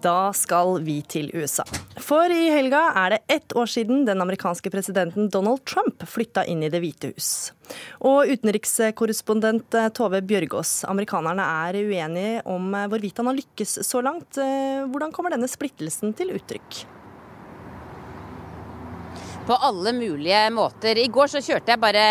[0.00, 1.64] Da skal vi til USA.
[2.00, 6.62] For i helga er det ett år siden den amerikanske presidenten Donald Trump flytta inn
[6.64, 7.50] i Det hvite hus.
[8.08, 14.00] Og utenrikskorrespondent eh, Tove Bjørgaas, amerikanerne er uenige om eh, hvorvidt han har lykkes så
[14.04, 14.40] langt.
[14.40, 16.80] Eh, hvordan kommer denne splittelsen til uttrykk?
[19.46, 20.98] På alle mulige måter.
[20.98, 22.02] I går så kjørte jeg bare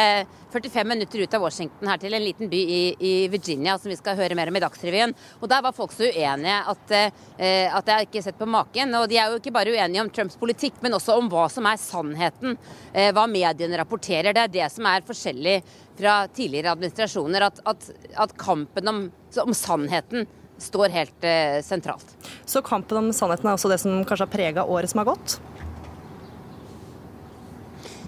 [0.49, 3.97] 45 minutter ut av Washington her til en liten by i, i Virginia som vi
[3.99, 5.13] skal høre mer om i Dagsrevyen.
[5.37, 8.95] Og Der var folk så uenige at, eh, at jeg ikke har sett på maken.
[8.97, 11.69] Og de er jo ikke bare uenige om Trumps politikk, men også om hva som
[11.69, 12.57] er sannheten.
[12.93, 14.33] Eh, hva mediene rapporterer.
[14.33, 15.55] Det er det som er forskjellig
[15.99, 17.45] fra tidligere administrasjoner.
[17.51, 17.91] At, at,
[18.25, 19.05] at kampen om,
[19.45, 20.25] om, sannheten
[20.59, 22.17] står helt eh, sentralt.
[22.49, 25.37] Så kampen om sannheten er også det som kanskje har prega året som har gått?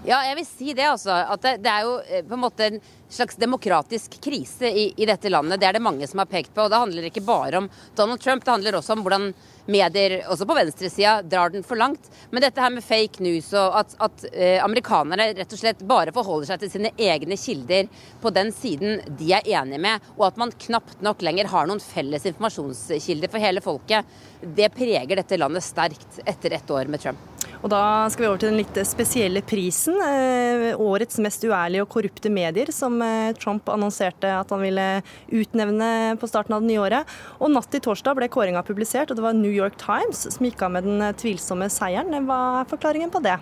[0.02, 1.14] Ja, jeg vil si det, altså.
[1.14, 2.80] At det, det er jo eh, på en måte en
[3.12, 5.60] slags demokratisk krise i, i, dette landet.
[5.60, 6.64] Det er det mange som har pekt på.
[6.64, 9.32] Og det handler ikke bare om Donald Trump, det handler også om hvordan
[9.66, 12.08] medier, også på venstresida, drar den for langt.
[12.30, 16.14] Men dette her med fake news og at, at eh, amerikanere rett og slett bare
[16.14, 17.90] forholder seg til sine egne kilder
[18.22, 21.82] på den siden de er enige med, og at man knapt nok lenger har noen
[21.82, 24.08] felles informasjonskilder for hele folket,
[24.42, 27.28] det preger dette landet sterkt etter ett år med Trump.
[27.62, 29.94] Og da skal vi over til den litt spesielle prisen.
[30.02, 32.96] Eh, årets mest uærlige og korrupte medier, som
[33.42, 34.88] Trump annonserte at han ville
[35.32, 37.16] utnevne på starten av det nye året.
[37.40, 40.62] Og natt til torsdag ble kåringa publisert, og det var New York Times som gikk
[40.66, 42.14] av med den tvilsomme seieren.
[42.28, 43.38] Hva er forklaringen på det?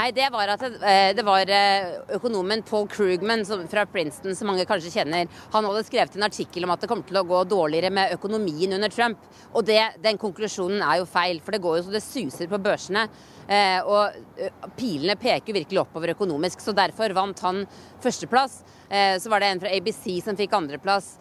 [0.00, 0.78] Nei, det var at det,
[1.18, 5.28] eh, var eh, økonomen Paul Krugman fra Princeton, som mange kanskje kjenner.
[5.52, 8.72] Han hadde skrevet en artikkel om at det kommer til å gå dårligere med økonomien
[8.72, 9.18] under Trump.
[9.52, 12.62] Og det, den konklusjonen er jo feil, for det går jo så det suser på
[12.62, 13.08] børsene.
[13.50, 17.64] Eh, og pilene peker virkelig oppover økonomisk, så derfor vant han
[18.00, 18.60] førsteplass.
[18.90, 21.12] Så var det en fra ABC som fikk andreplass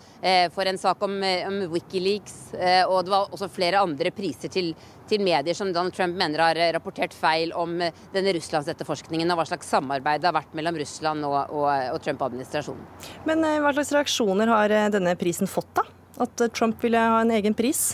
[0.56, 2.56] for en sak om, om Wikileaks.
[2.90, 4.72] Og det var også flere andre priser til
[5.10, 9.42] til medier som Donald Trump mener har eh, rapportert feil om eh, denne russlandsetterforskningen og
[9.42, 12.86] hva slags samarbeid det har vært mellom Russland og, og, og Trump-administrasjonen.
[13.30, 15.88] Men eh, hva slags reaksjoner har denne prisen fått, da?
[16.20, 17.94] At Trump ville ha en egen pris?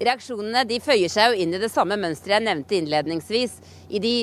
[0.00, 3.58] Reaksjonene de føyer seg jo inn i det samme mønsteret jeg nevnte innledningsvis.
[3.94, 4.14] I de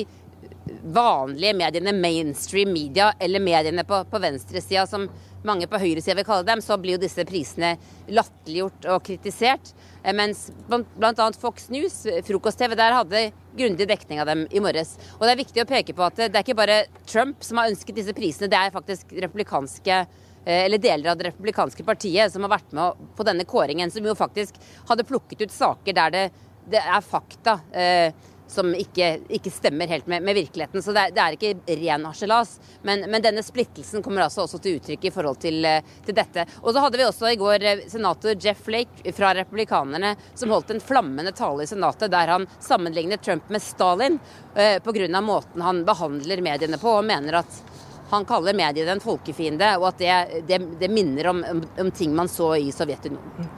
[0.82, 5.08] vanlige mediene, mainstream media, eller mediene på, på venstresida som
[5.46, 7.74] mange på høyresida vil kalle dem, så blir jo disse prisene
[8.10, 9.72] latterliggjort og kritisert.
[10.02, 11.28] Eh, mens bl.a.
[11.38, 13.24] Fox News, frokost-TV, der hadde
[13.58, 14.94] grundig dekning av dem i morges.
[15.18, 17.72] Og det er viktig å peke på at det er ikke bare Trump som har
[17.72, 22.42] ønsket disse prisene, det er faktisk republikanske eh, eller deler av det republikanske partiet som
[22.42, 26.24] har vært med på denne kåringen, som jo faktisk hadde plukket ut saker der det,
[26.72, 27.60] det er fakta.
[27.70, 30.82] Eh, som ikke, ikke stemmer helt med, med, virkeligheten.
[30.82, 32.54] Så det er, det er ikke ren harselas.
[32.82, 36.46] Men, men, denne splittelsen kommer altså også til uttrykk i forhold til, eh, til dette.
[36.60, 40.74] Og så hadde vi også i går eh, senator Jeff Flake fra Republikanerne som holdt
[40.74, 44.20] en flammende tale i Senatet der han sammenlignet Trump med Stalin
[44.54, 45.20] eh, pga.
[45.20, 47.62] måten han behandler mediene på, og mener at
[48.12, 52.14] han kaller mediene en folkefiende, og at det, det, det minner om, om, om ting
[52.16, 53.50] man så i Sovjetunionen.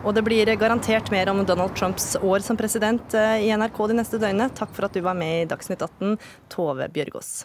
[0.00, 4.00] Og det blir garantert mer om Donald Trumps år som president eh, i NRK de
[4.00, 4.48] neste døgnene.
[4.56, 6.16] Takk for at du var med i Dagsnytt 18,
[6.52, 7.42] Tove Bjørgaas.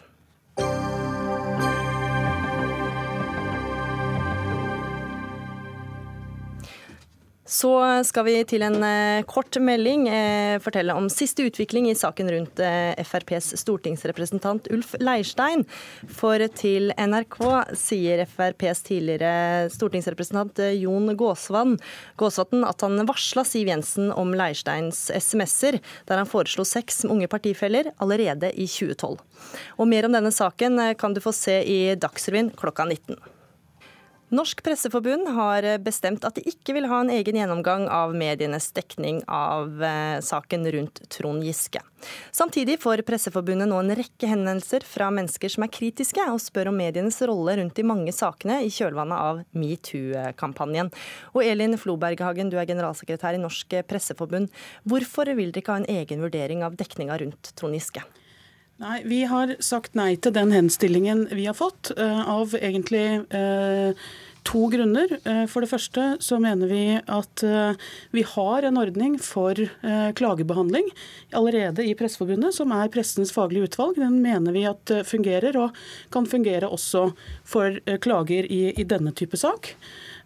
[7.46, 7.70] Så
[8.02, 12.58] skal vi til en eh, kort melding eh, fortelle om siste utvikling i saken rundt
[12.58, 15.62] eh, FrPs stortingsrepresentant Ulf Leirstein.
[16.10, 17.38] For til NRK
[17.78, 25.78] sier FrPs tidligere stortingsrepresentant Jon Gåsvatn at han varsla Siv Jensen om Leirsteins SMS-er,
[26.10, 29.22] der han foreslo sex med unge partifeller allerede i 2012.
[29.78, 33.35] Og mer om denne saken kan du få se i Dagsrevyen klokka 19.
[34.28, 39.20] Norsk Presseforbund har bestemt at de ikke vil ha en egen gjennomgang av medienes dekning
[39.30, 41.78] av eh, saken rundt Trond Giske.
[42.34, 46.82] Samtidig får Presseforbundet nå en rekke henvendelser fra mennesker som er kritiske, og spør om
[46.82, 50.90] medienes rolle rundt de mange sakene i kjølvannet av metoo-kampanjen.
[51.30, 54.50] Og Elin Floberghagen, du er generalsekretær i Norsk Presseforbund.
[54.90, 58.02] Hvorfor vil dere ikke ha en egen vurdering av dekninga rundt Trond Giske?
[58.76, 63.96] Nei, Vi har sagt nei til den henstillingen vi har fått, uh, av egentlig uh,
[64.44, 65.14] to grunner.
[65.24, 67.44] Uh, for det første så mener vi at
[68.12, 69.56] vi har en ordning for
[70.18, 70.90] klagebehandling
[71.36, 73.96] allerede i Presseforbundet, som er pressens faglige utvalg.
[74.02, 75.80] Den mener vi at fungerer, og
[76.12, 77.08] kan fungere også
[77.48, 79.72] for klager i, i denne type sak.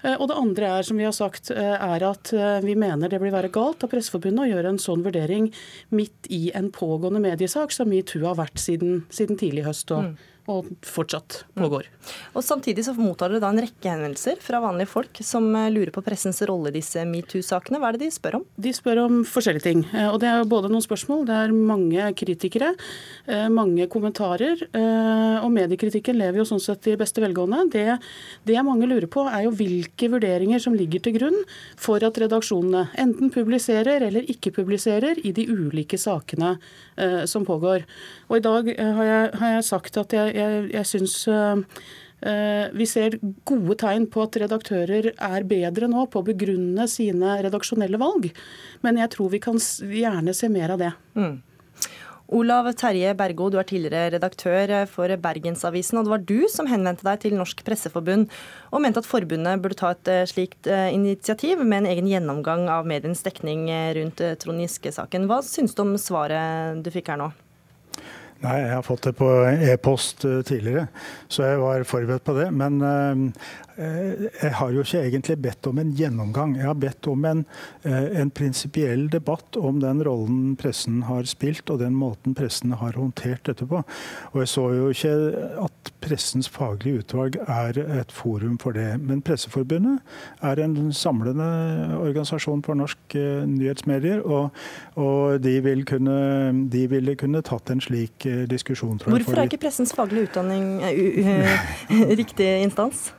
[0.03, 3.13] Eh, og det andre er, som vi har sagt, eh, er at eh, vi mener
[3.13, 5.51] det blir være galt av Presseforbundet å gjøre en sånn vurdering
[5.95, 9.91] midt i en pågående mediesak, som metoo har vært siden, siden tidlig høst.
[9.91, 11.89] og mm og fortsatt pågår.
[11.89, 12.11] Mm.
[12.35, 15.93] Og Samtidig så mottar dere da en rekke henvendelser fra vanlige folk som eh, lurer
[15.95, 17.81] på pressens rolle i disse metoo-sakene.
[17.81, 18.47] Hva er det de spør om?
[18.57, 19.85] De spør om forskjellige ting.
[19.93, 22.73] Eh, og Det er både noen spørsmål, det er mange kritikere,
[23.27, 24.67] eh, mange kommentarer.
[24.71, 27.63] Og mediekritikken lever jo sånn sett i beste velgående.
[27.73, 27.85] Det,
[28.49, 31.39] det mange lurer på, er jo hvilke vurderinger som ligger til grunn
[31.81, 36.57] for at redaksjonene enten publiserer eller ikke publiserer i de ulike sakene
[37.31, 37.87] som pågår.
[38.31, 41.59] Og I dag har jeg, har jeg sagt at jeg jeg, jeg syns uh,
[42.77, 43.17] vi ser
[43.49, 48.29] gode tegn på at redaktører er bedre nå på å begrunne sine redaksjonelle valg.
[48.85, 50.91] Men jeg tror vi kan gjerne se mer av det.
[51.17, 51.41] Mm.
[52.31, 57.09] Olav Terje Bergo, du er tidligere redaktør for Bergensavisen, og det var du som henvendte
[57.09, 58.29] deg til Norsk Presseforbund
[58.71, 63.27] og mente at forbundet burde ta et slikt initiativ med en egen gjennomgang av medienes
[63.27, 63.67] dekning
[63.99, 65.27] rundt Trond Giske-saken.
[65.27, 67.33] Hva syns du om svaret du fikk her nå?
[68.41, 70.87] Nei, jeg har fått det på e-post tidligere,
[71.29, 72.47] så jeg var forberedt på det.
[72.57, 72.81] Men
[73.81, 76.53] Eh, jeg har jo ikke egentlig bedt om en gjennomgang.
[76.59, 77.45] Jeg har bedt om en,
[77.83, 82.93] eh, en prinsipiell debatt om den rollen pressen har spilt, og den måten pressen har
[82.93, 83.83] håndtert dette på.
[84.35, 85.15] Og jeg så jo ikke
[85.65, 88.89] at Pressens faglige utvalg er et forum for det.
[89.01, 90.01] Men Presseforbundet
[90.43, 91.49] er en samlende
[92.01, 94.51] organisasjon for norske eh, nyhetsmedier, og,
[94.97, 96.19] og de, vil kunne,
[96.73, 98.99] de, ville kunne tatt en slik diskusjon.
[98.99, 99.25] Tror jeg.
[99.25, 100.81] Hvorfor er ikke Pressens faglige utdanning
[102.21, 103.11] riktig instans?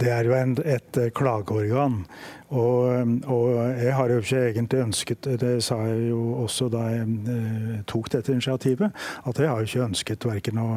[0.00, 2.04] Det er jo en, et eh, klageorgan.
[2.50, 3.44] Og, og,
[3.78, 8.10] jeg har jo ikke egentlig ønsket, det sa jeg jo også da jeg eh, tok
[8.10, 8.90] dette initiativet,
[9.26, 10.68] at jeg har jo ikke ønsket verken å,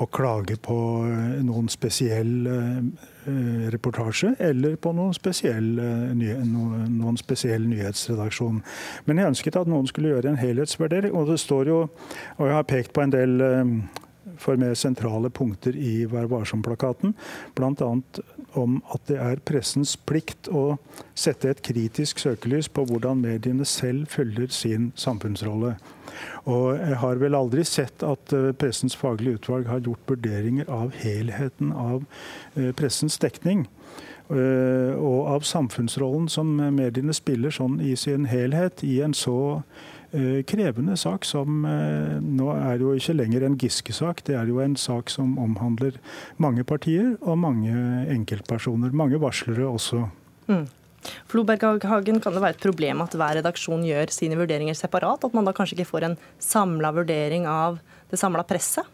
[0.00, 5.68] å klage på eh, noen spesiell eh, reportasje eller på noen spesiell,
[6.16, 8.62] noen, spesiell nyhetsredaksjon.
[9.04, 11.12] Men jeg ønsket at noen skulle gjøre en helhetsvurdering.
[11.12, 11.82] Og det står jo,
[12.38, 13.36] og jeg har pekt på en del
[14.40, 17.12] for mer sentrale punkter i Vær varsom-plakaten.
[17.58, 17.90] Bl.a.
[18.58, 20.78] om at det er pressens plikt å
[21.18, 25.76] sette et kritisk søkelys på hvordan mediene selv følger sin samfunnsrolle.
[26.50, 30.94] Og jeg har vel aldri sett at eh, Pressens faglige utvalg har gjort vurderinger av
[30.98, 32.06] helheten av
[32.56, 33.66] eh, pressens dekning.
[34.28, 39.62] Eh, og av samfunnsrollen som mediene spiller sånn i sin helhet i en så
[40.48, 44.22] krevende sak som eh, nå er jo ikke lenger en Giske-sak.
[44.24, 45.98] Det er jo en sak som omhandler
[46.40, 47.74] mange partier og mange
[48.14, 48.94] enkeltpersoner.
[48.96, 50.06] Mange varslere også.
[50.48, 50.66] Mm.
[51.30, 55.24] Floberghagen, kan det være et problem at hver redaksjon gjør sine vurderinger separat?
[55.24, 57.78] At man da kanskje ikke får en samla vurdering av
[58.10, 58.88] det samla presset?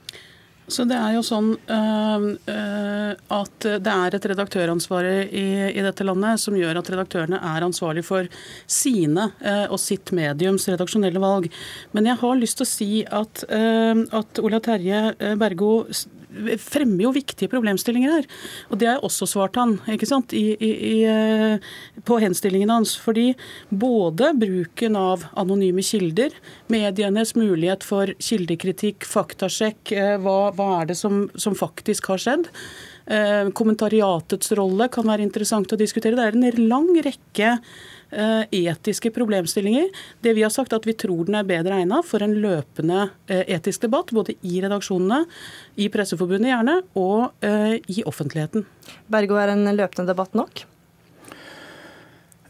[0.69, 2.25] Så Det er jo sånn uh,
[3.37, 8.05] at det er et redaktøransvar i, i, dette landet som gjør at redaktørene er ansvarlig
[8.07, 8.31] for
[8.65, 11.51] sine uh, og sitt mediums redaksjonelle valg.
[11.93, 15.75] Men jeg har lyst til å si at, at Ola Terje Bergo
[16.61, 18.29] fremmer jo viktige problemstillinger her.
[18.71, 21.69] Og det har jeg også svart han ikke sant, I, i, i, eh,
[22.07, 22.95] på henstillingen hans.
[23.01, 23.31] Fordi
[23.71, 26.35] både bruken av anonyme kilder,
[26.73, 32.51] medienes mulighet for kildekritikk, faktasjekk, eh, hva, hva er det som, som faktisk har skjedd,
[33.07, 36.17] eh, kommentariatets rolle kan være interessant å diskutere.
[36.19, 37.59] Det er en lang rekke
[38.55, 39.89] etiske problemstillinger.
[40.25, 43.45] Det vi har sagt at vi tror den er bedre egnet for en løpende eh,
[43.57, 45.25] etisk debatt, både i redaksjonene,
[45.81, 48.67] i Presseforbundet gjerne, og eh, i offentligheten.
[49.11, 50.65] Bergo, er en løpende debatt nok?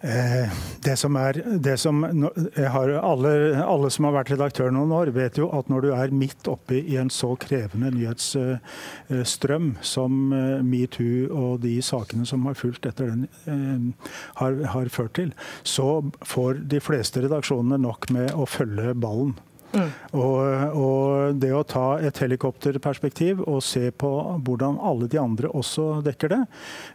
[0.04, 0.50] Eh,
[0.84, 3.30] det som er, det som alle,
[3.64, 6.76] alle, som har vært redaktør noen år, vet jo at når du er midt oppe
[6.76, 13.14] i en så krevende nyhetsstrøm som eh, metoo og de sakene som har fulgt etter
[13.14, 14.12] den, eh,
[14.42, 15.32] har, har ført til,
[15.64, 15.88] så
[16.20, 19.32] får de fleste redaksjonene nok med å følge ballen.
[19.74, 19.90] Mm.
[20.20, 20.38] Og,
[20.78, 24.10] og, det å ta et helikopterperspektiv og se på
[24.46, 26.40] hvordan alle de andre også dekker det,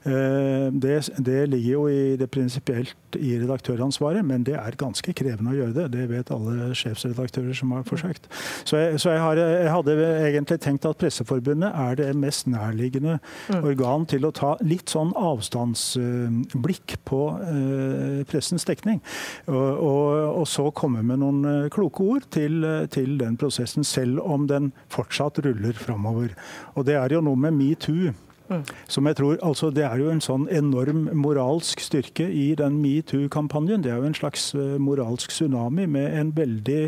[0.09, 5.53] eh, det, det ligger jo i det prinsipielt i redaktøransvaret, men det er ganske krevende
[5.53, 5.87] å gjøre det.
[5.95, 8.29] Det vet alle sjefsredaktører som har forsøkt.
[8.67, 9.97] Så jeg, så jeg, har, jeg hadde
[10.29, 13.17] egentlig tenkt at Presseforbundet er det mest nærliggende
[13.49, 13.61] mm.
[13.63, 19.01] organ til å ta litt sånn avstandsblikk på uh, pressens dekning.
[19.49, 20.07] Og, og,
[20.41, 22.63] og, så komme med noen eh, kloke ord til
[22.93, 26.33] til den prosessen, selv om den fortsatt ruller framover.
[26.75, 28.13] Og det er jo noe med metoo
[28.49, 28.63] Mm.
[28.89, 33.83] Som jeg tror, altså Det er jo en sånn enorm moralsk styrke i den metoo-kampanjen.
[33.85, 36.79] Det er jo en slags eh, moralsk tsunami med en veldig,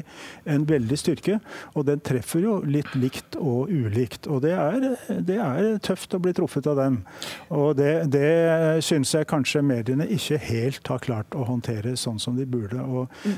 [0.49, 1.37] en veldig, styrke.
[1.77, 4.25] Og den treffer jo litt likt og ulikt.
[4.27, 4.87] Og det er,
[5.21, 6.97] det er tøft å bli truffet av den.
[7.53, 12.37] Og det, det syns jeg kanskje mediene ikke helt har klart å håndtere sånn som
[12.37, 12.81] de burde.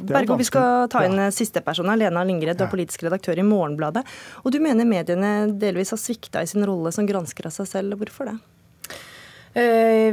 [0.08, 1.28] Bergo, vi skal ta inn ja.
[1.36, 1.92] siste person.
[2.00, 4.06] Lena Lingred, du er politisk redaktør i Morgenbladet.
[4.44, 8.00] Og du mener mediene delvis har svikta i sin rolle som gransker av seg selv.
[8.00, 8.13] Hvorfor?
[8.14, 8.40] Hvorfor det?
[9.54, 10.10] Eh,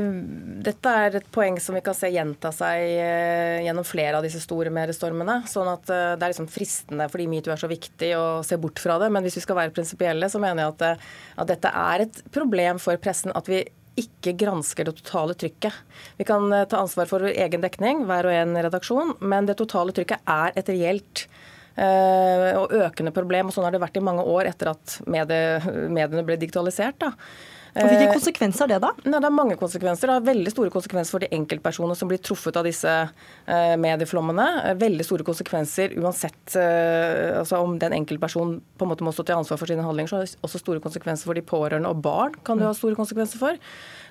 [0.61, 4.41] dette er et poeng som vi kan se gjenta seg eh, gjennom flere av disse
[4.41, 5.39] store merestormene.
[5.49, 8.81] Sånn at eh, Det er liksom fristende fordi metoo er så viktig å se bort
[8.81, 9.11] fra det.
[9.13, 11.05] Men hvis vi skal være prinsipielle, så mener jeg at,
[11.45, 13.33] at dette er et problem for pressen.
[13.37, 13.63] At vi
[14.01, 15.77] ikke gransker det totale trykket.
[16.17, 20.25] Vi kan ta ansvar for egen dekning, hver og en redaksjon, men det totale trykket
[20.31, 21.25] er et reelt
[21.81, 23.49] og økende problem.
[23.49, 25.61] og Sånn har det vært i mange år etter at medie,
[25.99, 27.01] mediene ble digitalisert.
[27.03, 27.13] da.
[27.71, 28.91] Og Hvilke eh, konsekvenser er det, da?
[29.07, 30.11] Nei, det er mange konsekvenser.
[30.11, 34.49] Det har veldig store konsekvenser for de enkeltpersoner som blir truffet av disse eh, medieflommene.
[34.81, 39.61] Veldig store konsekvenser uansett altså om den enkeltpersonen på en måte må stå til ansvar
[39.61, 40.11] for sine handlinger.
[40.11, 42.37] Så har det også store konsekvenser for de pårørende og barn.
[42.45, 43.59] kan det ha store konsekvenser for.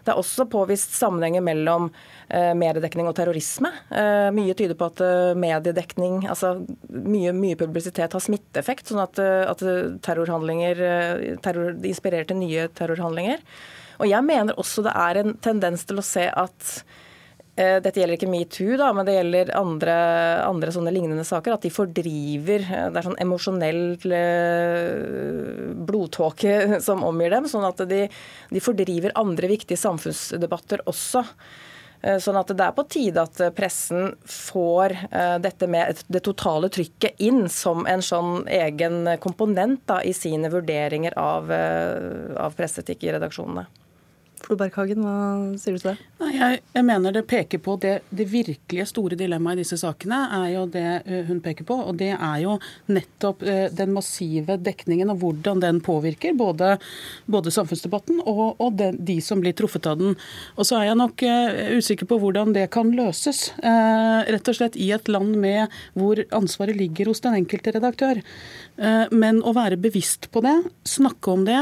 [0.05, 1.89] Det er også påvist sammenhenger mellom
[2.27, 3.71] eh, mediedekning og terrorisme.
[3.91, 6.55] Eh, mye tyder på at eh, mediedekning, altså
[6.89, 8.89] mye, mye publisitet, har smitteeffekt.
[8.89, 9.65] Sånn at, at
[10.05, 10.81] terrorhandlinger
[11.43, 13.43] terror, inspirerer til nye terrorhandlinger.
[13.99, 16.73] Og jeg mener også det er en tendens til å se at
[17.59, 19.95] dette gjelder ikke metoo, men det gjelder andre,
[20.45, 21.57] andre, sånne lignende saker.
[21.57, 23.81] At de fordriver eh, Det er sånn emosjonell
[24.15, 27.49] eh, blodtåke som omgir dem.
[27.51, 28.05] Sånn at de,
[28.49, 31.25] de fordriver andre viktige samfunnsdebatter også.
[32.23, 34.93] Sånn at det er på tide at pressen får
[35.43, 41.17] dette med det totale trykket inn som en sånn egen komponent da, i sine vurderinger
[41.19, 43.67] av, av presseetikk i redaksjonene.
[44.43, 46.07] Floberghagen, hva sier du til det?
[46.19, 50.19] Nei, jeg, jeg, mener det peker på det, det virkelige store dilemmaet i disse sakene,
[50.39, 50.85] er jo det
[51.29, 51.77] hun peker på.
[51.89, 52.57] Og det er jo
[52.91, 53.43] nettopp
[53.75, 56.75] den massive dekningen og hvordan den påvirker både,
[57.29, 60.17] både samfunnsdebatten og, og den, de som blir truffet av den.
[60.55, 61.25] Og så er jeg nok
[61.79, 63.49] usikker på hvordan det kan løses.
[63.59, 68.21] rett og slett i et land med hvor ansvaret ligger hos den enkelte redaktør.
[69.11, 70.55] Men å være bevisst på det,
[70.87, 71.57] snakke om det,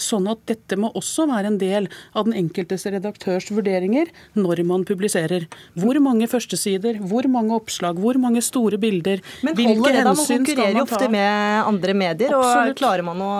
[0.00, 4.86] sånn at dette må også være en del av den enkeltes redaktørs vurderinger når man
[4.88, 5.46] publiserer.
[5.78, 9.22] Hvor mange førstesider, hvor mange oppslag, hvor mange store bilder.
[9.44, 10.14] Men holder det da?
[10.16, 12.34] Man konkurrerer jo ofte med andre medier.
[12.36, 12.74] Absolutt.
[12.74, 13.32] og Klarer man å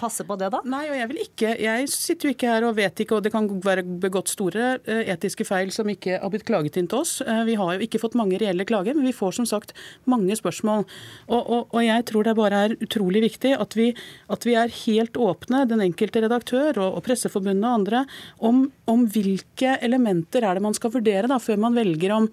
[0.00, 0.62] passe på det da?
[0.68, 1.54] Nei, og jeg vil ikke.
[1.62, 5.04] Jeg sitter jo ikke her og vet ikke, og det kan være begått store eh,
[5.14, 7.18] etiske feil som ikke har blitt klaget inn til oss.
[7.24, 9.74] Eh, vi har jo ikke fått mange reelle klager, men vi får som sagt
[10.10, 10.86] mange spørsmål.
[11.28, 13.90] Og, og, og jeg tror det bare er utrolig viktig at vi,
[14.32, 18.04] at vi er helt åpne, den enkelte redaktør og, og Presseforbundet og andre,
[18.38, 22.28] om, om, hvilke elementer er det man skal vurdere da, før man velger om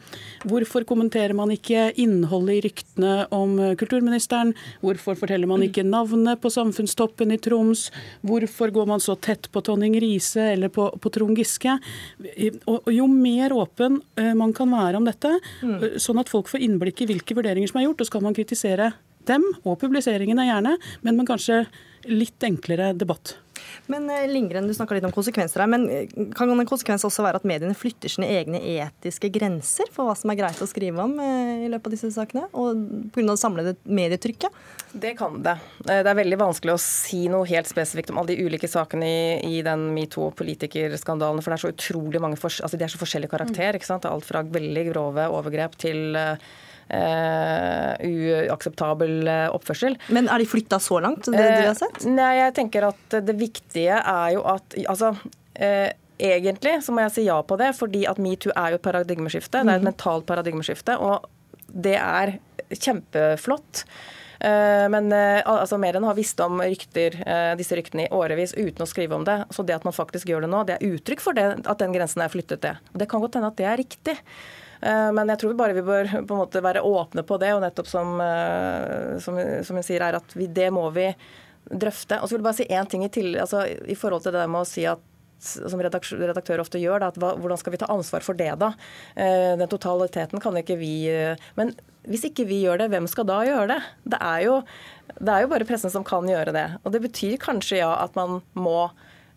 [0.49, 6.51] hvorfor kommenterer man ikke innholdet i ryktene om kulturministeren, hvorfor forteller man ikke navnet på
[6.53, 7.87] samfunnstoppen i Troms,
[8.25, 11.77] hvorfor går man så tett på Tonning Riise eller på, på Trond Giske?
[12.65, 16.49] Og, og jo mer åpen uh, man kan være om dette, uh, sånn at folk
[16.51, 18.91] får innblikk i hvilke vurderinger som er gjort, og så kan man kritisere
[19.29, 20.75] dem og publiseringene gjerne,
[21.05, 21.63] men med kanskje
[22.09, 23.37] litt enklere debatt.
[23.89, 25.69] Men eh, Lindgren, du snakka litt om konsekvenser her.
[25.71, 30.09] Men eh, kan en konsekvens også være at mediene flytter sine egne etiske grenser for
[30.09, 32.45] hva som er greit å skrive om eh, i løpet av disse sakene?
[32.53, 33.25] Og pga.
[33.31, 34.61] det samlede medietrykket?
[34.89, 35.57] Det kan det.
[35.85, 39.59] Det er veldig vanskelig å si noe helt spesifikt om alle de ulike sakene i,
[39.59, 41.43] i den metoo-politikerskandalen.
[41.43, 43.77] For det er så utrolig mange altså de er så forskjellig karakter.
[43.77, 44.07] ikke sant?
[44.09, 46.35] Alt fra veldig grove overgrep til Uh,
[46.89, 49.97] uakseptabel uh, oppførsel.
[50.09, 52.05] Men er de flytta så langt, det du har sett?
[52.09, 55.13] Nei, jeg tenker at det viktige er jo at altså
[56.19, 59.61] Egentlig så må jeg si ja på det, fordi at metoo er jo et paradigmeskifte.
[59.63, 59.87] Det er et mm.
[59.87, 61.27] mentalt paradigmeskifte, og
[61.71, 62.33] det er
[62.75, 63.85] kjempeflott.
[64.39, 67.15] Men altså, mediene har visst om rykter,
[67.59, 69.37] disse ryktene i årevis uten å skrive om det.
[69.55, 71.95] Så det at man faktisk gjør det nå, det er uttrykk for det, at den
[71.95, 72.75] grensen er flyttet, det.
[72.91, 74.19] Og det kan godt hende at det er riktig.
[74.81, 77.63] Eh, men jeg tror bare vi bør på en måte være åpne på det, og
[77.65, 81.09] nettopp som, eh, som, som hun sier, er at vi, det må vi
[81.69, 82.19] drøfte.
[82.19, 84.47] Og så vil jeg bare si én ting i, til, altså, i forhold til det
[84.49, 85.03] med å si at
[85.39, 88.73] som redaktør ofte gjør, da, at hva, hvordan skal vi ta ansvar for det, da?
[89.15, 90.91] Eh, den totaliteten kan ikke vi
[91.55, 91.71] Men
[92.09, 93.79] hvis ikke vi gjør det, hvem skal da gjøre det?
[94.15, 94.57] Det er jo,
[95.15, 96.65] det er jo bare pressen som kan gjøre det.
[96.83, 98.89] Og det betyr kanskje ja at man må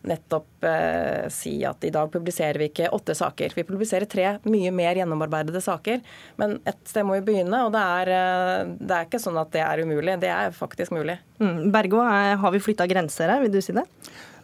[0.08, 3.54] nettopp eh, si at i dag publiserer vi ikke åtte saker.
[3.56, 6.02] Vi publiserer tre mye mer gjennomarbeidede saker.
[6.40, 9.52] Men et sted må vi begynne, og det er, eh, det er ikke sånn at
[9.54, 10.18] det er umulig.
[10.22, 11.18] Det er faktisk mulig.
[11.42, 11.70] Mm.
[11.74, 13.86] Bergo, har vi flytta grenser her, vil du si det?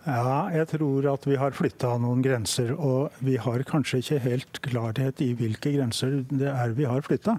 [0.08, 2.70] Ja, jeg tror at vi har flytta noen grenser.
[2.80, 7.34] Og vi har kanskje ikke helt klarhet i hvilke grenser det er vi har flytta.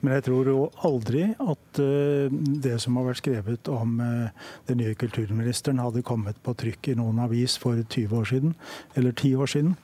[0.00, 2.32] Men jeg tror jo aldri at uh,
[2.64, 6.96] det som har vært skrevet om uh, den nye kulturministeren, hadde kommet på trykk i
[6.96, 8.56] noen avis for 20 år siden,
[8.96, 9.76] eller 10 år siden.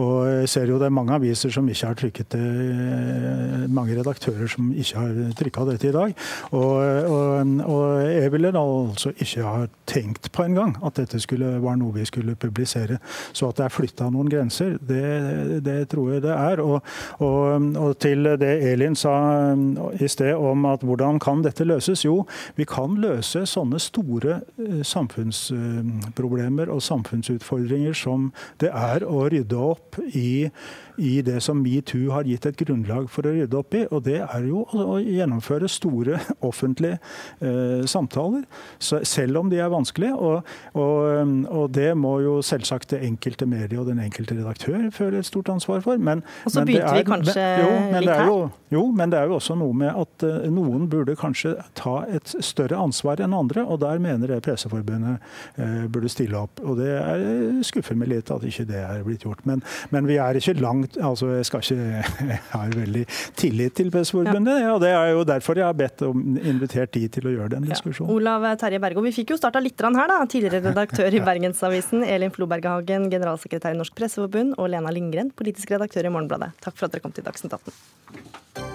[0.00, 3.98] Og jeg ser jo det er mange aviser som ikke har trykket det, uh, mange
[4.00, 6.16] redaktører som ikke har trykka dette i dag.
[6.56, 6.72] Og,
[7.12, 11.52] og, og jeg ville da altså ikke ha tenkt på en gang at dette skulle
[11.60, 12.98] være noe vi skulle publisere.
[13.32, 16.62] Så at det er flytta noen grenser, det, det, tror jeg det er.
[16.62, 16.80] Og,
[17.18, 19.14] og, og, til det Elin sa
[19.92, 22.04] i sted om at hvordan kan dette løses?
[22.06, 22.22] Jo,
[22.56, 28.30] vi kan løse sånne store eh, samfunnsproblemer og samfunnsutfordringer som
[28.62, 30.48] det er å rydde opp i
[31.00, 33.84] i det som metoo har gitt et grunnlag for å rydde opp i.
[33.90, 36.20] Og det er jo å gjennomføre store
[36.50, 36.98] offentlige
[37.40, 38.44] eh, samtaler,
[38.80, 40.16] selv om de er vanskelige.
[40.16, 45.20] Og, og, og det må jo selvsagt det enkelte medie og den enkelte redaktør føle
[45.22, 46.00] et stort ansvar for.
[46.02, 48.26] Men, og så begynte vi kanskje men, jo, litt her?
[48.26, 48.36] Jo,
[48.72, 52.34] jo, men det er jo også noe med at uh, noen burde kanskje ta et
[52.44, 55.22] større ansvar enn andre, og der mener jeg Presseforbundet
[55.58, 56.62] uh, burde stille opp.
[56.64, 57.24] Og det er
[57.66, 59.44] skuffer meg litt at ikke det er blitt gjort.
[59.48, 59.62] Men,
[59.94, 62.02] men vi er ikke langt altså Jeg skal ikke
[62.32, 63.04] jeg har veldig
[63.38, 64.72] tillit til Presseforbundet, ja.
[64.74, 67.68] og det er jo derfor jeg har bedt om invitert de til å gjøre den
[67.68, 68.10] diskusjonen.
[68.10, 68.18] Ja.
[68.18, 70.18] Olav Terje Bergo, vi fikk jo starta litt her, da.
[70.28, 71.22] Tidligere redaktør i
[71.52, 76.54] Bergensavisen, Elin Floberghagen, generalsekretær i Norsk Presseforbund, og Lena Lindgren, politisk redaktør i Morgenbladet.
[76.64, 78.71] Takk for at dere kom til Dagsnytt 18.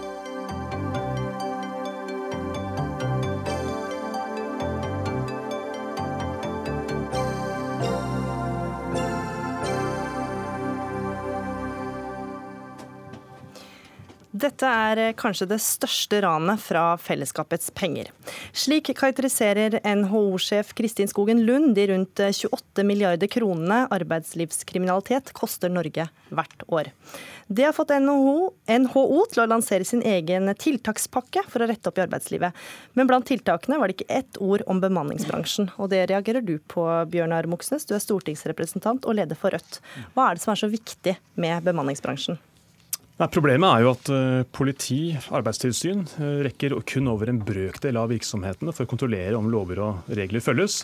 [14.37, 18.09] Dette er eh, kanskje det største ranet fra fellesskapets penger.
[18.53, 26.09] Slik karakteriserer NHO-sjef Kristin Skogen Lund de rundt 28 eh, milliarder kronene arbeidslivskriminalitet koster Norge
[26.29, 26.91] hvert år.
[27.47, 28.51] Det har fått NHO,
[28.83, 32.67] NHO, til å lansere sin egen tiltakspakke for å rette opp i arbeidslivet.
[32.99, 35.71] Men blant tiltakene var det ikke ett ord om bemanningsbransjen.
[35.79, 37.87] Og det reagerer du på, Bjørnar Moxnes.
[37.87, 39.79] Du er stortingsrepresentant og leder for Rødt.
[40.13, 42.37] Hva er det som er så viktig med bemanningsbransjen?
[43.17, 44.99] Nei, problemet er jo at uh, politi,
[45.33, 50.11] arbeidstilsyn, uh, rekker kun over en brøkdel av virksomhetene for å kontrollere om lover og
[50.19, 50.83] regler følges.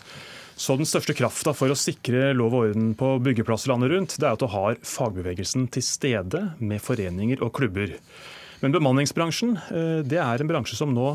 [0.58, 4.26] Så den største krafta for å sikre lov og orden på byggeplasser landet rundt, det
[4.26, 7.94] er at du har fagbevegelsen til stede med foreninger og klubber.
[8.64, 11.12] Men bemanningsbransjen uh, det er en bransje som nå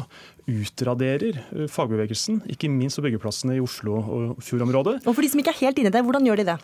[0.48, 5.02] utraderer fagbevegelsen, ikke minst på byggeplassene i Oslo og fjordområdet.
[5.04, 6.62] Og for de som ikke er helt inne i det, hvordan gjør de det?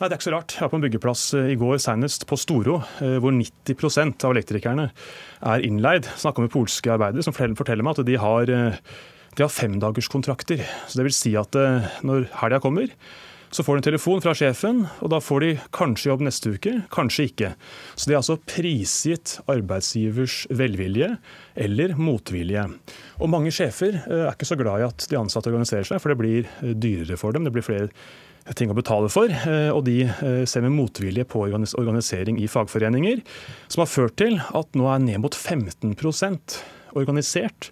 [0.00, 0.52] Nei, Det er ikke så rart.
[0.56, 4.32] Jeg var på en byggeplass eh, i går senest på Storo, eh, hvor 90% av
[4.32, 4.86] elektrikerne
[5.44, 6.06] er innleid.
[6.16, 8.78] Snakka med polske arbeidere som forteller meg at de har, eh,
[9.36, 10.62] har femdagerskontrakter.
[10.88, 11.52] Så det vil si at
[12.00, 12.88] når helga kommer,
[13.52, 16.72] så får de en telefon fra sjefen, og da får de kanskje jobb neste uke,
[16.88, 17.52] kanskje ikke.
[17.92, 21.18] Så de er altså prisgitt arbeidsgivers velvilje
[21.60, 22.64] eller motvilje.
[23.20, 26.20] Og mange sjefer er ikke så glad i at de ansatte organiserer seg, for det
[26.22, 27.44] blir dyrere for dem.
[27.44, 27.90] Det blir flere
[28.56, 29.30] ting å betale for.
[29.30, 33.22] Eh, og de eh, ser med motvilje på organisering i fagforeninger,
[33.68, 36.60] som har ført til at nå er ned mot 15%
[36.98, 37.70] organisert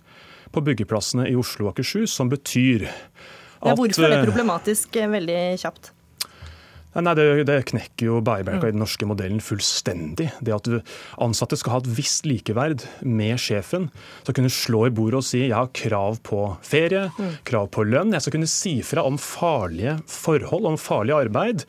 [0.54, 4.98] på byggeplassene i Oslo og Akershus, som betyr at ja, Hvorfor er det eh, problematisk
[5.10, 5.92] veldig kjapt?
[6.96, 10.30] Nei, det, det, knekker jo bærebjelka i den norske modellen fullstendig.
[10.40, 10.70] Det at
[11.20, 13.90] ansatte skal ha et visst likeverd med sjefen.
[14.22, 17.34] Skal kunne slå i bordet og si jeg har krav på ferie, mm.
[17.48, 18.14] krav på lønn.
[18.16, 21.66] Jeg skal kunne si fra om farlige forhold, om farlig arbeid.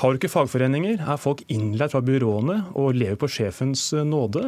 [0.00, 4.46] Har du ikke fagforeninger, er folk innleid fra byråene og lever på sjefens eh, nåde,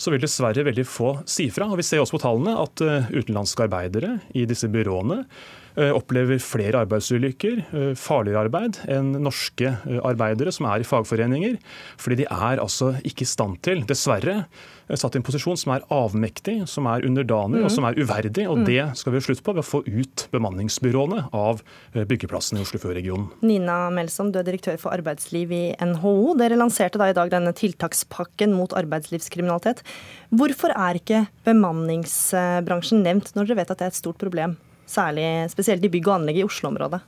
[0.00, 1.68] så vil dessverre veldig få si fra.
[1.68, 5.24] Og Vi ser også på tallene at eh, utenlandske arbeidere i disse byråene
[5.74, 11.58] opplever flere arbeidsulykker, eh, farligere arbeid, enn norske eh, arbeidere som er i fagforeninger.
[11.98, 14.44] Fordi de er altså ikke i stand til, dessverre,
[14.84, 17.66] satt i en posisjon som er avmektig, som er underdanig mm.
[17.66, 18.44] og som er uverdig.
[18.46, 18.64] Og mm.
[18.68, 21.62] det skal vi ha slutt på ved å få ut bemanningsbyråene av
[21.96, 23.30] byggeplassene i Oslofjord-regionen.
[23.48, 26.34] Nina Melsom, du er direktør for arbeidsliv i NHO.
[26.36, 29.80] Dere lanserte da i dag denne tiltakspakken mot arbeidslivskriminalitet.
[30.36, 34.58] Hvorfor er ikke bemanningsbransjen nevnt når dere vet at det er et stort problem?
[34.90, 37.00] Særlig spesielt i bygg og anlegg i Oslo-området?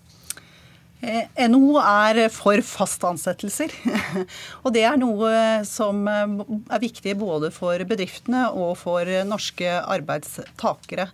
[1.06, 3.70] Eh, NHO er for fast ansettelser.
[4.64, 5.30] og det er noe
[5.68, 6.32] som eh,
[6.74, 11.06] er viktig både for bedriftene og for norske arbeidstakere.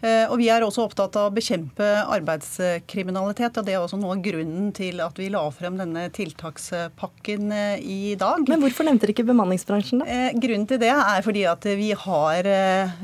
[0.00, 1.84] Eh, og vi er også opptatt av å bekjempe
[2.16, 7.52] arbeidskriminalitet, og det er også noe av grunnen til at vi la frem denne tiltakspakken
[7.84, 8.48] i dag.
[8.48, 10.18] Men hvorfor nevnte dere ikke bemanningsbransjen, da?
[10.40, 12.48] Grunnen til det er fordi at vi har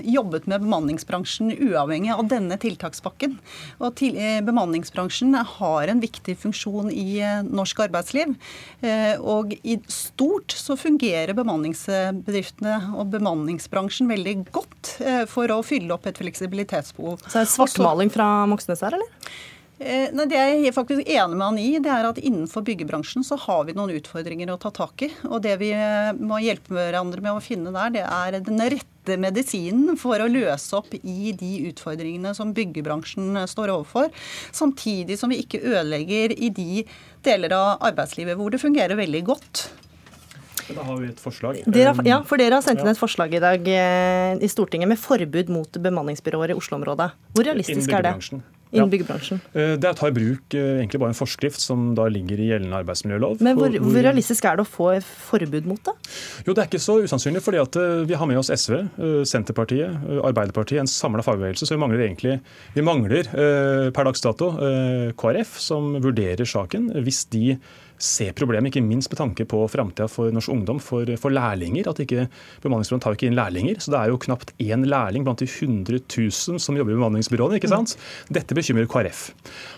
[0.04, 3.36] jobbet med bemanningsbransjen uavhengig av denne tiltakspakken.
[3.80, 4.16] Og til,
[4.46, 8.34] bemanningsbransjen har en viktig viktig funksjon i eh, norsk arbeidsliv.
[8.80, 15.94] Eh, og i stort så fungerer bemanningsbedriftene og bemanningsbransjen veldig godt eh, for å fylle
[15.94, 17.20] opp et fleksibilitetsbehov.
[17.26, 19.32] Så er det svartmaling fra Moxnes her, eller?
[19.80, 23.38] Nei, Det jeg er faktisk enig med han i, det er at innenfor byggebransjen så
[23.46, 25.10] har vi noen utfordringer å ta tak i.
[25.30, 25.70] Og det vi
[26.20, 30.76] må hjelpe hverandre med å finne der, det er den rette medisinen for å løse
[30.76, 34.12] opp i de utfordringene som byggebransjen står overfor.
[34.52, 36.84] Samtidig som vi ikke ødelegger i de
[37.24, 39.70] deler av arbeidslivet hvor det fungerer veldig godt.
[40.70, 41.64] Da har vi et forslag.
[41.66, 45.00] Dere, ja, for dere har sendt inn et forslag i dag eh, i Stortinget med
[45.00, 47.10] forbud mot bemanningsbyråer i Oslo-området.
[47.34, 48.16] Hvor realistisk er det?
[48.70, 48.90] Innen ja.
[48.92, 49.40] byggebransjen?
[49.52, 52.78] Det er å ta i bruk egentlig bare en forskrift som da ligger i gjeldende
[52.82, 53.42] arbeidsmiljølov.
[53.44, 55.96] Men hvor, hvor realistisk er det å få forbud mot det?
[56.46, 58.76] Jo, Det er ikke så usannsynlig, fordi at vi har med oss SV,
[59.28, 61.66] Senterpartiet, Arbeiderpartiet, en samla fagbevegelse.
[61.68, 62.38] Så vi mangler egentlig
[62.76, 64.52] vi mangler per dags dato
[65.20, 66.90] KrF, som vurderer saken.
[67.04, 67.56] Hvis de
[68.00, 71.88] se problemet, ikke minst med tanke på framtida for norsk ungdom, for, for lærlinger.
[71.90, 72.26] at ikke
[72.64, 73.80] Bemanningsbyråene tar ikke inn lærlinger.
[73.82, 77.60] Så det er jo knapt én lærling blant de 100 000 som jobber i bemanningsbyråene.
[77.60, 77.96] ikke sant?
[78.32, 79.22] Dette bekymrer KrF.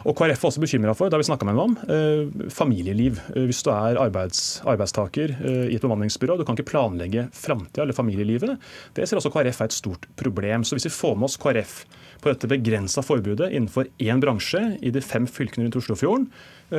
[0.06, 3.20] Og KrF er også bekymra for, det har vi snakka med dem om, eh, familieliv.
[3.34, 7.82] Eh, hvis du er arbeids, arbeidstaker eh, i et bemanningsbyrå, du kan ikke planlegge framtida
[7.82, 8.58] eller familielivet.
[8.94, 10.64] Det ser også KrF er et stort problem.
[10.64, 11.84] Så hvis vi får med oss KrF
[12.22, 16.28] på dette begrensa forbudet innenfor én bransje i de fem fylkene rundt Oslofjorden,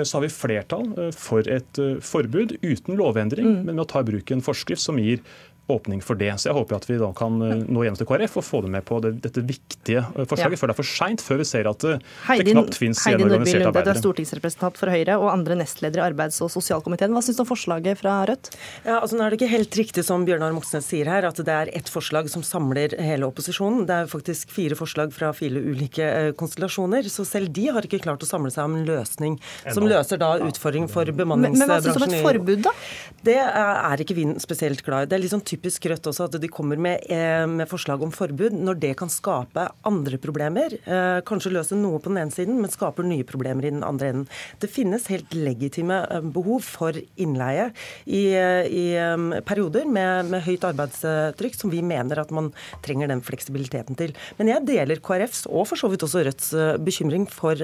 [0.02, 3.60] så har vi flertall eh, for et eh, forbud uten lovendring, mm.
[3.68, 5.22] men med å ta i bruk en forskrift som gir
[5.68, 6.32] åpning for det.
[6.41, 8.74] Så jeg håper at vi da kan eh, nå gjennom til KrF og få dem
[8.76, 10.59] med på det, dette viktige eh, forslaget ja.
[10.59, 11.93] før det er for seint, før vi ser at det,
[12.28, 13.93] Heidi, det knapt fins gjenorganiserte arbeidere.
[13.95, 17.16] Du er stortingsrepresentant for Høyre og andre nestleder i arbeids- og sosialkomiteen.
[17.16, 18.51] Hva syns du om forslaget fra Rødt?
[18.84, 21.55] Ja, altså Nå er det ikke helt riktig som Bjørnar Moxnes sier her, at det
[21.55, 23.86] er ett forslag som samler hele opposisjonen.
[23.88, 27.07] Det er faktisk fire forslag fra fire ulike eh, konstellasjoner.
[27.14, 29.39] Så selv de har ikke klart å samle seg om en løsning
[29.72, 31.64] som løser da utfordringen for bemanningsbransjen.
[31.64, 32.76] Men, men hva syns du om et forbud, da?
[33.24, 35.11] Det er ikke vi spesielt glad i.
[35.11, 38.56] Det er liksom typisk Rødt også at de kommer med, eh, med, forslag om forbud
[38.56, 40.74] når det kan skape andre problemer.
[40.74, 44.10] Eh, kanskje løse noe på den ene siden, men skaper nye problemer i den andre
[44.10, 44.28] enden.
[44.60, 47.70] Det finnes helt legitime eh, behov for innleie
[48.06, 48.86] i, i
[49.45, 52.51] perioder med, med, høyt arbeidstrykk, som vi mener at man
[52.86, 54.14] trenger den fleksibiliteten til.
[54.39, 56.49] Men jeg deler KrFs og for så vidt også Rødts
[56.84, 57.60] bekymring for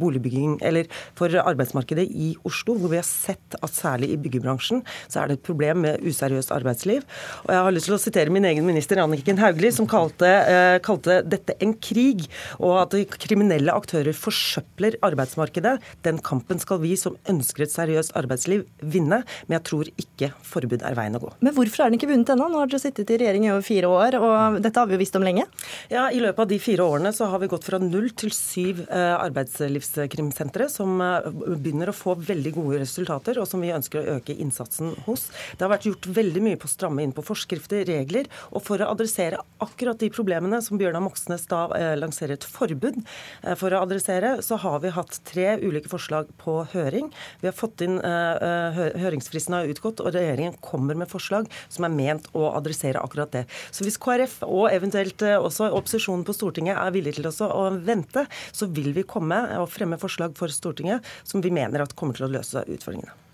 [0.00, 0.88] boligbygging, eller
[1.18, 5.38] for arbeidsmarkedet i Oslo, hvor vi har sett at særlig i byggebransjen så er det
[5.38, 6.99] et problem med useriøst arbeidsliv.
[7.46, 10.78] Og jeg har lyst til å sitere min egen minister Anniken Hauglie, som kalte, eh,
[10.84, 12.26] kalte, dette en krig,
[12.58, 15.78] og at kriminelle aktører forsøpler arbeidsmarkedet.
[16.06, 19.22] Den kampen skal vi som ønsker et seriøst arbeidsliv, vinne.
[19.48, 21.32] Men jeg tror ikke forbud er veien å gå.
[21.40, 22.48] Men hvorfor er den ikke vunnet ennå?
[22.50, 25.02] Nå har dere sittet i regjering i over fire år, og dette har vi jo
[25.02, 25.46] visst om lenge.
[25.92, 28.84] Ja, I løpet av de fire årene så har vi gått fra null til syv
[28.88, 34.18] eh, arbeidslivskrimsentre, som eh, begynner å få veldig gode resultater, og som vi ønsker å
[34.18, 35.28] øke innsatsen hos.
[35.56, 38.26] Det har vært gjort veldig mye på å stramme inn på forskrifter, regler.
[38.50, 42.98] Og for å adressere akkurat de problemene som Bjørnar Moxnes da eh, lanserer et forbud
[43.44, 47.10] eh, for å adressere, så har vi hatt tre ulike forslag på høring.
[47.40, 51.94] Vi har fått inn eh, Høringsfristen har utgått, og regjeringen kommer med forslag som er
[51.94, 53.46] ment å adressere akkurat det.
[53.70, 58.68] Så hvis KrF og eventuelt også opposisjonen på Stortinget er villig til å vente, så
[58.70, 62.34] vil vi komme og fremme forslag for Stortinget som vi mener at kommer til å
[62.38, 63.29] løse utfordringene.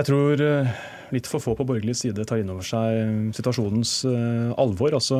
[0.00, 0.68] Jeg tror eh,
[1.12, 4.94] litt for få på borgerlig side tar inn over seg situasjonens eh, alvor.
[4.96, 5.18] Altså,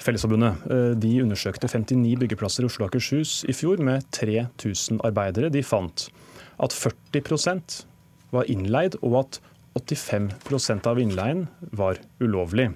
[0.00, 5.52] Fellesforbundet eh, de undersøkte 59 byggeplasser i Oslo og Akershus i fjor med 3000 arbeidere.
[5.52, 6.06] De fant
[6.64, 7.82] at 40%
[8.32, 9.40] var innleid, og at
[9.76, 11.44] 85% av innleien
[11.76, 12.70] var ulovlig.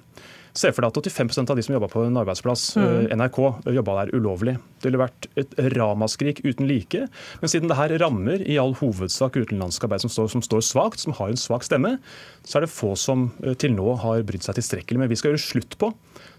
[0.57, 2.85] Se for deg at 85% av de som jobba på en arbeidsplass, mm.
[2.87, 3.39] Eh, NRK,
[3.77, 4.55] jobba der ulovlig.
[4.81, 7.03] Det ville vært et ramaskrik uten like.
[7.41, 11.03] Men siden det her rammer i all hovedsak utenlandske arbeid som står, som står svakt,
[11.03, 11.97] som har en svak stemme,
[12.47, 15.03] så er det få som eh, til nå har brydd seg tilstrekkelig.
[15.03, 15.93] Men vi skal gjøre slutt på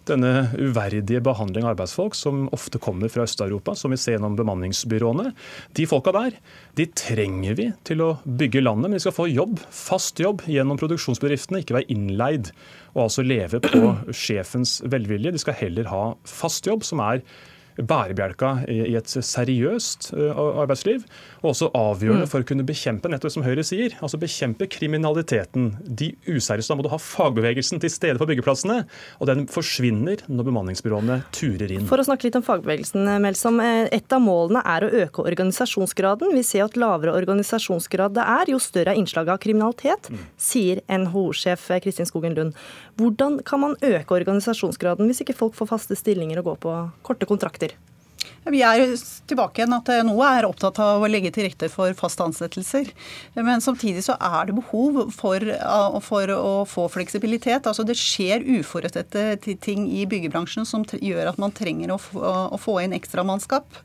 [0.09, 5.33] denne uverdige behandling av arbeidsfolk som ofte kommer fra Øst-Europa, som vi ser gjennom bemanningsbyråene.
[5.77, 6.39] De folka der
[6.79, 10.81] de trenger vi til å bygge landet, men de skal få jobb, fast jobb gjennom
[10.81, 12.53] produksjonsbedriftene, ikke være innleid
[12.99, 15.33] og altså leve på sjefens velvilje.
[15.35, 17.23] De skal heller ha fast jobb, som er
[17.79, 21.05] bærebjelka i et seriøst arbeidsliv.
[21.43, 22.31] Og også avgjørende mm.
[22.33, 25.71] for å kunne bekjempe nettopp som Høyre sier, altså bekjempe kriminaliteten.
[25.83, 26.69] De useriøse.
[26.71, 28.81] Da må du ha fagbevegelsen til stede på byggeplassene.
[29.23, 31.87] Og den forsvinner når bemanningsbyråene turer inn.
[31.91, 33.63] For å snakke litt om fagbevegelsen, Melsom.
[33.63, 36.35] Eh, et av målene er å øke organisasjonsgraden.
[36.35, 40.25] Vi ser at lavere organisasjonsgrad det er, jo større er innslaget av kriminalitet, mm.
[40.41, 42.57] sier NHO-sjef Kristin Skogen Lund.
[42.99, 47.29] Hvordan kan man øke organisasjonsgraden hvis ikke folk får faste stillinger og går på korte
[47.31, 47.77] kontrakter?
[48.47, 48.95] Vi er
[49.29, 52.93] tilbake igjen at NHO er opptatt av å legge til rette for faste ansettelser.
[53.37, 55.45] Men samtidig så er det behov for,
[56.05, 57.69] for å få fleksibilitet.
[57.69, 59.27] Altså Det skjer uforutsette
[59.65, 63.79] ting i byggebransjen som gjør at man trenger å å få inn ekstramannskap.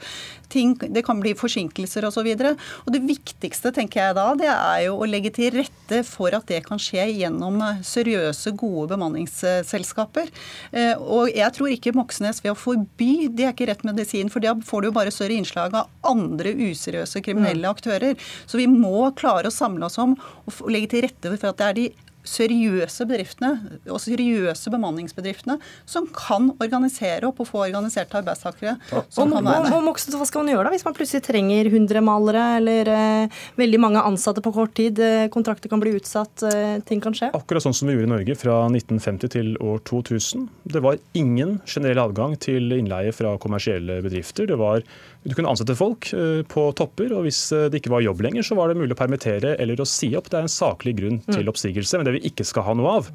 [0.54, 2.28] Det kan bli forsinkelser osv.
[2.38, 6.60] Det viktigste tenker jeg da, det er jo å legge til rette for at det
[6.68, 10.30] kan skje gjennom seriøse, gode bemanningsselskaper.
[10.70, 14.30] Eh, og jeg tror ikke Moxnes ved å forby, det er ikke rett medisin.
[14.30, 17.72] for da får du jo bare større innslag av andre useriøse kriminelle mm.
[17.74, 18.18] aktører.
[18.45, 21.70] Så vi må klare å samle oss om og legge til rette for at det
[21.70, 21.88] er de
[22.24, 25.57] seriøse bedriftene og seriøse bemanningsbedriftene
[25.89, 28.78] som kan organisere opp og få organiserte arbeidstakere.
[29.09, 31.24] som Og, kan være og, og Moxnes, hva skal man gjøre da, hvis man plutselig
[31.26, 34.99] trenger 100 malere eller eh, veldig mange ansatte på kort tid?
[35.03, 37.32] Eh, kontrakter kan bli utsatt, eh, ting kan skje?
[37.36, 40.47] Akkurat sånn som vi gjorde i Norge fra 1950 til år 2000.
[40.76, 44.47] Det var ingen generell adgang til innleie fra kommersielle bedrifter.
[44.49, 44.84] Det var,
[45.24, 48.43] du kunne ansette folk eh, på topper, og hvis eh, det ikke var jobb lenger,
[48.45, 50.28] så var det mulig å permittere eller å si opp.
[50.32, 51.99] Det er en saklig grunn til oppsigelse.
[51.99, 53.09] Men det vi ikke skal ha noe av,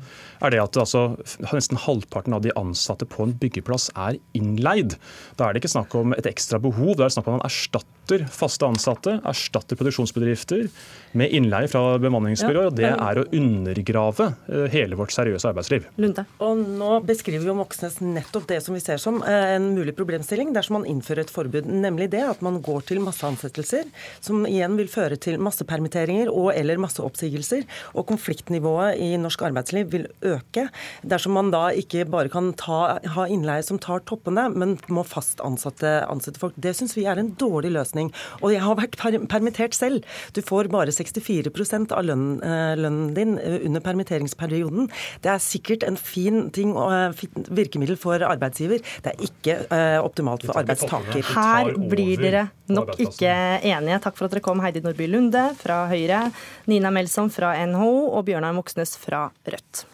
[0.44, 1.04] er det at altså,
[1.52, 4.96] nesten halvparten av de ansatte på en byggeplass er innleid.
[5.36, 7.44] Da er det ikke snakk om et ekstra behov, da er det snakk om en
[7.44, 10.68] man erstatter faste ansatte, erstatter produksjonsbedrifter
[11.12, 12.64] med innleie fra bemanningsbyråer.
[12.64, 15.86] Ja, og det er å undergrave eh, hele vårt seriøse arbeidsliv.
[15.96, 16.24] Lunde?
[16.44, 20.52] Og nå beskriver jo Moxnes nettopp det som vi ser som eh, en mulig problemstilling
[20.56, 23.88] dersom man innfører et forbud, nemlig det at man går til masseansettelser,
[24.24, 27.66] som igjen vil føre til massepermitteringer og eller masseoppsigelser.
[27.96, 30.68] Og konfliktnivået i norsk arbeidsliv vil øke
[31.08, 35.42] dersom man da ikke bare kan ta, ha innleie som tar toppene, men må fast
[35.44, 36.56] ansatte, ansette folk.
[36.56, 37.97] Det syns vi er en dårlig løsning.
[38.42, 40.06] Og jeg har vært per permittert selv.
[40.36, 44.88] Du får bare 64% av lønnen, eh, lønnen din eh, under permitteringsperioden.
[45.24, 48.82] Det er sikkert en fin ting og eh, virkemiddel for arbeidsgiver.
[49.04, 51.22] Det er ikke uh, optimalt for arbeidstaker.
[51.34, 53.32] Her blir dere nok ikke
[53.66, 54.00] enige.
[54.04, 56.28] Takk for at dere kom, Heidi Nordby Lunde fra Høyre,
[56.70, 59.86] Nina Melsom fra NHO og Bjørnar Moxnes fra Rødt.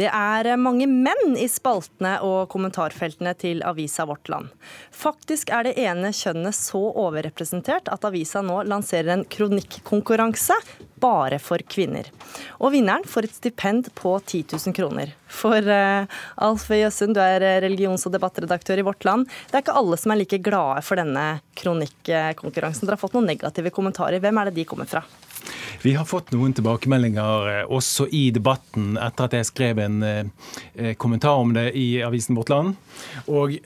[0.00, 4.48] Det er mange menn i spaltene og kommentarfeltene til avisa Vårt Land.
[4.96, 10.56] Faktisk er det ene kjønnet så overrepresentert at avisa nå lanserer en kronikkonkurranse
[11.00, 12.08] bare for kvinner.
[12.64, 15.12] Og vinneren får et stipend på 10 000 kroner.
[15.28, 16.08] For uh,
[16.48, 19.28] Alf Jøssund, du er religions- og debattredaktør i Vårt Land.
[19.50, 21.26] Det er ikke alle som er like glade for denne
[21.60, 22.86] kronikkonkurransen.
[22.86, 24.20] Dere har fått noen negative kommentarer.
[24.22, 25.04] Hvem er det de kommer fra?
[25.82, 30.92] Vi har fått noen tilbakemeldinger eh, også i debatten etter at jeg skrev en eh,
[31.00, 32.76] kommentar om det i avisen Vårt Land.
[33.32, 33.56] Og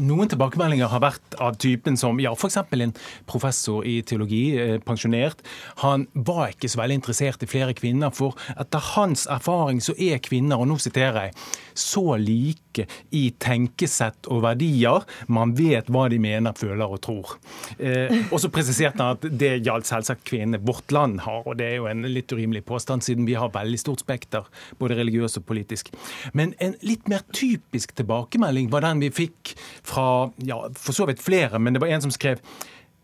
[0.00, 2.58] noen tilbakemeldinger har vært av typen som ja, f.eks.
[2.60, 2.94] en
[3.28, 5.44] professor i teologi, eh, pensjonert.
[5.84, 10.22] Han var ikke så veldig interessert i flere kvinner, for etter hans erfaring så er
[10.24, 11.36] kvinner, og nå siterer jeg,
[11.78, 12.67] så like
[13.14, 15.06] i tenkesett og verdier.
[15.32, 17.34] Man vet hva de mener, føler og tror.
[17.78, 21.68] Eh, og så presiserte han at det gjaldt selvsagt kvinnene Vårt Land har, og det
[21.70, 24.48] er jo en litt urimelig påstand, siden vi har veldig stort spekter,
[24.80, 25.92] både religiøst og politisk.
[26.36, 29.54] Men en litt mer typisk tilbakemelding var den vi fikk
[29.86, 32.42] fra ja, for så vidt flere, men det var en som skrev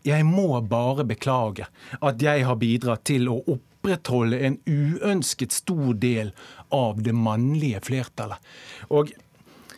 [0.05, 1.65] jeg må bare beklage
[1.97, 6.31] at jeg har bidratt til å opprettholde en uønsket stor del
[6.73, 8.37] av det mannlige flertallet.
[8.93, 9.13] Og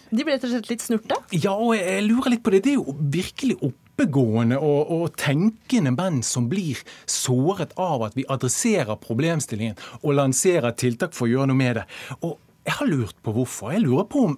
[0.10, 1.20] De ble rett og slett litt snurte?
[1.36, 2.64] ja, og jeg lurer litt på det.
[2.66, 6.80] Det er jo virkelig oppegående og, og tenkende menn som blir
[7.10, 11.88] såret av at vi adresserer problemstillingen og lanserer tiltak for å gjøre noe med det.
[12.22, 12.38] Og
[12.68, 13.72] jeg har lurt på hvorfor.
[13.72, 14.34] Jeg lurer på om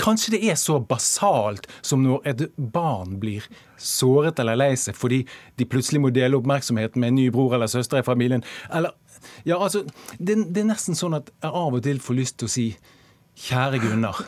[0.00, 3.46] kanskje det er så basalt som når et barn blir
[3.80, 5.22] såret eller lei seg fordi
[5.56, 8.44] de plutselig må dele oppmerksomheten med en ny bror eller søster i familien.
[8.68, 8.92] Eller,
[9.48, 9.86] ja, altså,
[10.18, 12.66] det, det er nesten sånn at jeg av og til får lyst til å si
[13.40, 14.18] Kjære Gunnar.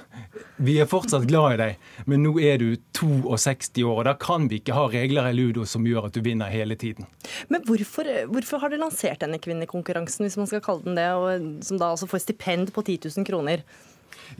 [0.62, 4.46] Vi er fortsatt glad i deg, men nå er du 62 år, og da kan
[4.48, 7.08] vi ikke ha regler i ludo som gjør at du vinner hele tiden.
[7.52, 11.64] Men hvorfor, hvorfor har du lansert denne kvinnekonkurransen, hvis man skal kalle den det, og
[11.66, 13.66] som da altså får stipend på 10 000 kroner?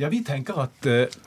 [0.00, 1.20] Ja, vi tenker at uh,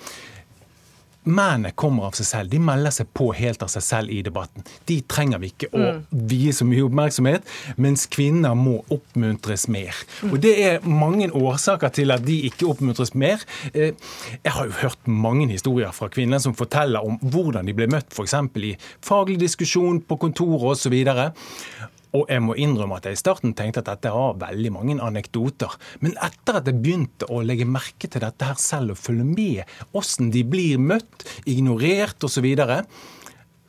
[1.26, 2.52] Mennene kommer av seg selv.
[2.52, 4.66] De melder seg på helt av seg selv i debatten.
[4.86, 5.88] De trenger vi ikke å
[6.30, 7.48] vie så mye oppmerksomhet,
[7.82, 9.98] mens kvinner må oppmuntres mer.
[10.30, 13.42] Og Det er mange årsaker til at de ikke oppmuntres mer.
[13.74, 13.94] Eh,
[14.44, 18.14] Jeg har jo hørt mange historier fra kvinner som forteller om hvordan de ble møtt
[18.14, 18.34] f.eks.
[18.56, 20.94] i faglig diskusjon på kontoret osv.
[20.94, 21.95] Og
[22.30, 25.76] jeg må innrømme at jeg i starten tenkte at dette har veldig mange anekdoter.
[26.04, 29.78] Men etter at jeg begynte å legge merke til dette her selv og følge med
[29.92, 32.82] hvordan de blir møtt, ignorert osv., så, videre,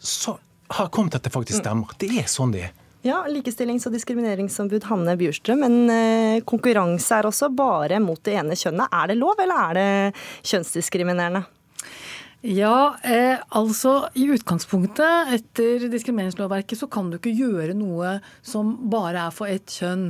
[0.02, 0.32] så
[0.74, 1.94] har jeg kommet at det faktisk stemmer.
[2.00, 2.74] Det er sånn det er.
[3.06, 8.56] Ja, Likestillings- og diskrimineringsombud Hanne Bjurstrøm, men eh, konkurranse er også bare mot det ene
[8.58, 8.90] kjønnet.
[8.90, 11.44] Er det lov, eller er det kjønnsdiskriminerende?
[12.46, 19.24] Ja, eh, altså i utgangspunktet etter diskrimineringslovverket så kan du ikke gjøre noe som bare
[19.24, 20.04] er for ett kjønn.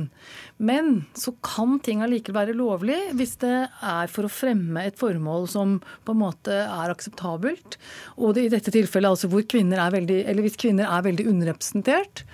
[0.61, 5.47] Men så kan ting allikevel være lovlig hvis det er for å fremme et formål
[5.49, 7.79] som på en måte er akseptabelt.
[8.21, 11.25] Og det, i dette tilfellet altså hvor kvinner er veldig, eller hvis kvinner er veldig
[11.31, 12.27] underrepresentert.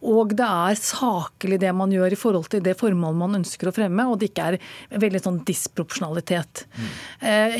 [0.00, 3.74] Og det er saklig det man gjør i forhold til det formålet man ønsker å
[3.74, 4.58] fremme, og det ikke er
[5.02, 6.64] veldig sånn disproporsjonalitet.
[6.72, 6.88] Mm.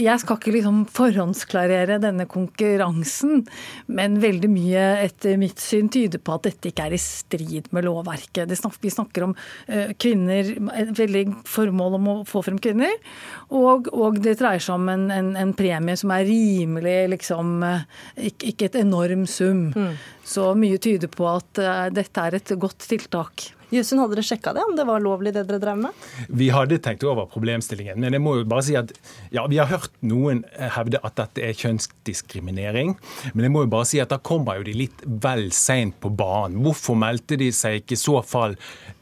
[0.01, 3.45] Jeg skal ikke liksom forhåndsklarere denne konkurransen,
[3.93, 7.87] men veldig mye etter mitt syn tyder på at dette ikke er i strid med
[7.89, 8.51] lovverket.
[8.81, 9.37] Vi snakker om
[9.69, 12.95] eh, kvinner, et veldig formål om å få frem kvinner,
[13.51, 17.85] og, og det dreier seg om en, en, en, premie som er rimelig, liksom, eh,
[18.31, 19.69] ikke, ikke et enorm sum.
[19.75, 19.95] Mm.
[20.31, 21.59] Så mye tyder på at
[21.91, 23.51] dette er et godt tiltak.
[23.71, 26.07] Jøsund, hadde dere sjekka det, om det var lovlig det dere drev med?
[26.27, 28.91] Vi hadde tenkt over problemstillingen, men jeg må jo bare si at
[29.31, 30.43] ja, vi har hørt noen
[30.75, 32.97] hevde at dette er kjønnsdiskriminering.
[33.31, 36.11] Men jeg må jo bare si at da kommer jo de litt vel seint på
[36.11, 36.59] banen.
[36.65, 38.59] Hvorfor meldte de seg ikke i så fall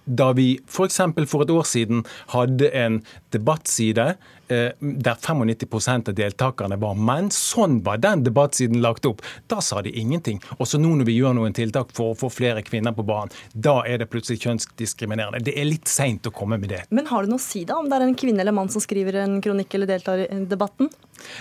[0.08, 1.00] da vi f.eks.
[1.00, 2.04] For, for et år siden
[2.34, 3.00] hadde en
[3.32, 4.14] debattside
[4.48, 7.30] der 95% av deltakerne var menn.
[7.34, 9.22] Sånn var den debattsiden lagt opp.
[9.50, 10.40] Da sa de ingenting.
[10.58, 13.80] Også nå når vi gjør noen tiltak for å få flere kvinner på banen, da
[13.86, 15.42] er det plutselig kjønnsdiskriminerende.
[15.44, 16.84] Det er litt seint å komme med det.
[16.94, 18.82] Men har du noe å si da, om det er en kvinne eller mann som
[18.84, 20.90] skriver en kronikk eller deltar i debatten?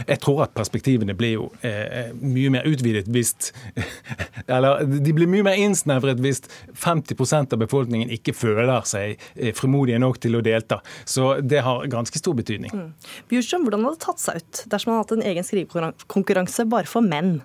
[0.08, 3.34] Jeg tror at perspektivene blir jo eh, mye mer utvidet hvis
[4.56, 6.44] Eller de blir mye mer innsnevret hvis
[6.78, 10.80] 50% av befolkningen ikke føler seg eh, frimodige nok til å delta.
[11.06, 12.72] Så det har ganske stor betydning.
[12.74, 12.90] Mm.
[13.32, 16.90] Bjurstrøm, hvordan hadde det tatt seg ut dersom man hadde hatt en egen skrivekonkurranse bare
[16.90, 17.38] for menn?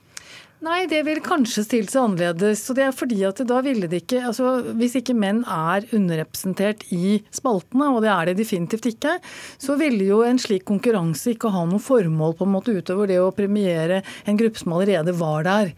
[0.62, 2.60] Nei, det vil kanskje stilt seg annerledes.
[2.62, 6.84] Så det er fordi at da ville det ikke altså Hvis ikke menn er underrepresentert
[6.94, 9.16] i spaltene, og det er det definitivt ikke,
[9.58, 13.18] så ville jo en slik konkurranse ikke ha noe formål på en måte utover det
[13.18, 15.72] å premiere en gruppe som allerede var der.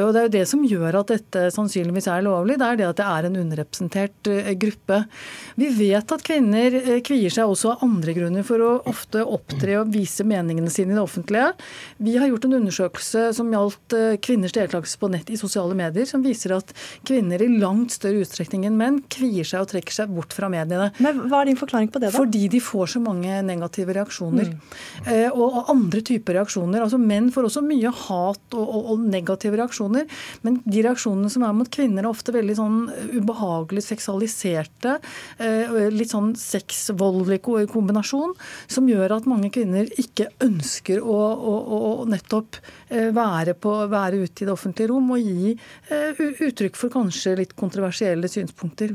[0.00, 2.88] Og Det er jo det som gjør at dette sannsynligvis er lovlig, det er det
[2.88, 5.00] at det er en underrepresentert eh, gruppe.
[5.60, 9.78] Vi vet at kvinner eh, kvier seg også av andre grunner for å ofte opptre
[9.78, 11.54] og vise meningene sine i det offentlige.
[12.02, 16.06] Vi har gjort en undersøkelse som gjaldt eh, kvinners deltakelse på nett i sosiale medier,
[16.08, 16.72] som viser at
[17.06, 20.90] kvinner i langt større utstrekning enn menn kvier seg og trekker seg bort fra mediene.
[21.04, 22.12] Men Hva er din forklaring på det?
[22.12, 22.18] da?
[22.18, 24.50] Fordi de får så mange negative reaksjoner.
[24.52, 25.10] Mm.
[25.12, 26.82] Eh, og, andre typer reaksjoner.
[26.84, 30.06] Altså Menn får også mye hat og, og, og, negative reaksjoner.
[30.46, 32.78] Men de reaksjonene som er mot kvinner, er ofte veldig sånn
[33.14, 34.98] ubehagelig seksualiserte.
[35.38, 37.40] Eh, litt sånn sexvoldelig
[37.72, 38.34] kombinasjon,
[38.70, 44.24] som gjør at mange kvinner ikke ønsker å, å, å nettopp eh, være, på, være
[44.24, 45.54] ute i det offentlige rom og gi
[45.90, 48.94] uh, uttrykk for kanskje litt kontroversielle synspunkter.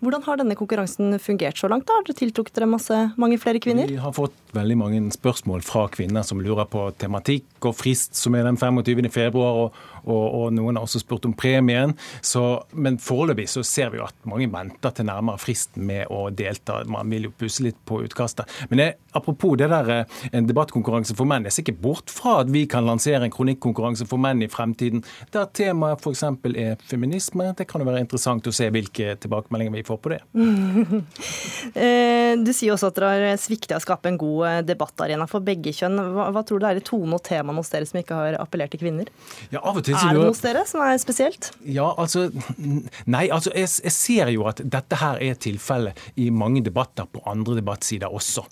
[0.00, 1.86] Hvordan har denne konkurransen fungert så langt?
[1.88, 1.98] da?
[1.98, 3.90] Har dere tiltrukket dere masse, mange flere kvinner?
[3.90, 8.34] Vi har fått veldig mange spørsmål fra kvinner som lurer på tematikk og frist, som
[8.34, 9.10] er den 25.
[9.14, 9.64] februar.
[9.66, 11.94] og og, og, noen har også spurt om premien.
[12.22, 16.28] Så, men foreløpig så ser vi jo at mange venter til nærmere fristen med å
[16.34, 16.80] delta.
[16.90, 18.50] Man vil jo pusse litt på utkastet.
[18.70, 21.46] Men jeg, apropos det der eh, en debattkonkurranse for menn.
[21.48, 25.04] Jeg ser ikke bort fra at vi kan lansere en kronikkonkurranse for menn i fremtiden,
[25.34, 26.24] der temaet f.eks.
[26.54, 27.50] er feminisme.
[27.56, 30.22] Det kan jo være interessant å se hvilke tilbakemeldinger vi får på det.
[31.80, 35.44] Eh, du sier også at dere har svikta å skape en god eh, debattarena for
[35.44, 35.98] begge kjønn.
[36.14, 38.72] Hva, hva tror du er i tone og temaene hos dere som ikke har appellert
[38.74, 39.10] til kvinner?
[39.52, 41.50] Ja, av og til er det hos dere som er spesielt?
[41.66, 42.28] Ja, altså
[43.10, 47.22] Nei, altså jeg, jeg ser jo at dette her er tilfellet i mange debatter på
[47.30, 48.44] andre debattsider også.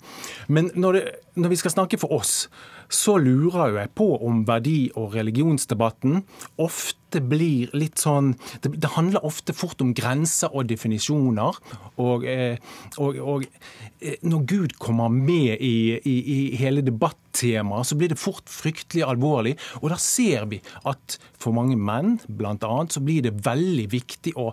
[0.47, 1.03] Men når, det,
[1.39, 2.47] når vi skal snakke for oss,
[2.89, 6.23] så lurer jo jeg på om verdi- og religionsdebatten
[6.57, 11.57] ofte blir litt sånn Det, det handler ofte fort om grenser og definisjoner.
[12.01, 12.57] Og, eh,
[12.97, 13.45] og, og
[14.01, 19.05] eh, når Gud kommer med i, i, i hele debattemaet, så blir det fort fryktelig
[19.05, 19.55] alvorlig.
[19.81, 24.35] Og da ser vi at for mange menn, blant annet, så blir det veldig viktig
[24.37, 24.51] å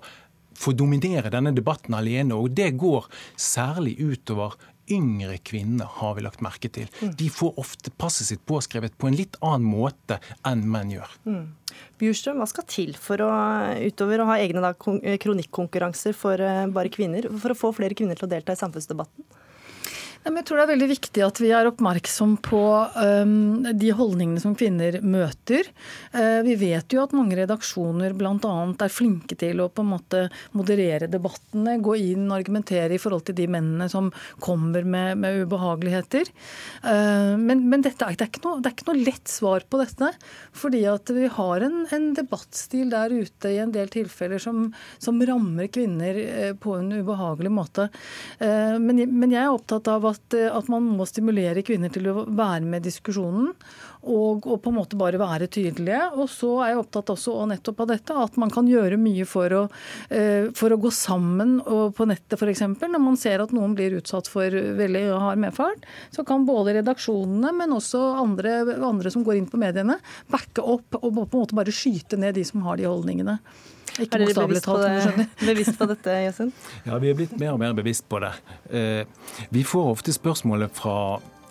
[0.56, 2.36] få dominere denne debatten alene.
[2.36, 4.56] Og det går særlig utover
[4.92, 6.88] yngre kvinner, har vi lagt merke til.
[7.00, 7.14] Mm.
[7.18, 11.16] De får ofte passet sitt påskrevet på en litt annen måte enn menn gjør.
[11.26, 11.46] Mm.
[12.00, 13.30] Bjurstrøm, hva skal til for å,
[13.86, 14.72] utover å ha egne
[15.22, 19.26] kronikkonkurranser for eh, bare kvinner, for å få flere kvinner til å delta i samfunnsdebatten?
[20.26, 22.60] Jeg tror det er veldig viktig at vi er oppmerksom på
[22.98, 25.68] um, de holdningene som kvinner møter.
[26.10, 28.54] Uh, vi vet jo at mange redaksjoner bl.a.
[28.82, 30.24] er flinke til å på en måte
[30.58, 34.10] moderere debattene, gå inn og argumentere i forhold til de mennene som
[34.42, 36.32] kommer med, med ubehageligheter.
[36.82, 39.80] Uh, men, men dette det, er ikke noe, det er ikke noe lett svar på
[39.82, 40.10] dette.
[40.58, 45.22] Fordi at vi har en, en debattstil der ute i en del tilfeller som, som
[45.22, 47.88] rammer kvinner uh, på en ubehagelig måte.
[48.40, 52.08] Men, men jeg er opptatt av at at, eh, at, man må stimulere kvinner til
[52.10, 53.52] å være med i diskusjonen.
[54.06, 56.00] Og, og, på en måte bare være tydelige.
[56.16, 59.56] Og så er jeg opptatt også nettopp av dette, at man kan gjøre mye for
[59.56, 62.64] å, uh, for å gå sammen på nettet f.eks.
[62.82, 67.52] Når man ser at noen blir utsatt for veldig hard medfart, så kan både redaksjonene,
[67.56, 69.98] men også andre, andre som går inn på mediene,
[70.32, 73.38] backe opp og på en måte bare skyte ned de som har de holdningene.
[73.96, 74.66] Ikke er dere bevisst
[75.48, 76.64] bevisst på dette, Jøsund?
[76.84, 78.32] Ja, vi er blitt mer og mer bevisst på det.
[78.68, 80.96] Eh, vi får ofte spørsmålet fra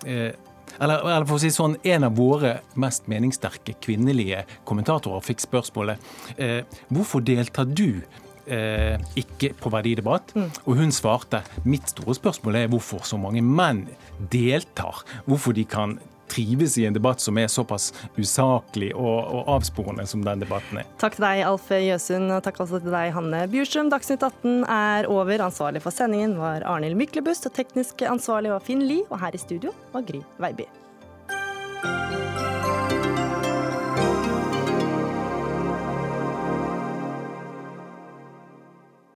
[0.05, 0.35] eh,
[0.79, 6.35] eller, eller, for å si sånn, En av våre mest meningssterke kvinnelige kommentatorer fikk spørsmålet
[6.37, 6.61] eh,
[6.93, 8.01] hvorfor deltar du
[8.47, 10.33] eh, ikke på verdidebatt?
[10.35, 10.49] Mm.
[10.65, 13.85] Og hun svarte mitt store spørsmål er hvorfor så mange menn
[14.31, 15.03] deltar.
[15.29, 15.97] Hvorfor de kan
[16.31, 20.89] trives i en debatt som er såpass usaklig og, og avsporende som den debatten er.
[21.01, 23.91] Takk til deg, Alf Jøsund, og takk også til deg, Hanne Bjursum.
[23.93, 25.45] Dagsnytt 18 er over.
[25.45, 29.41] Ansvarlig for sendingen var Arnhild Myklebust, og teknisk ansvarlig var Finn Lie, og her i
[29.41, 30.67] studio var Gry Veiby.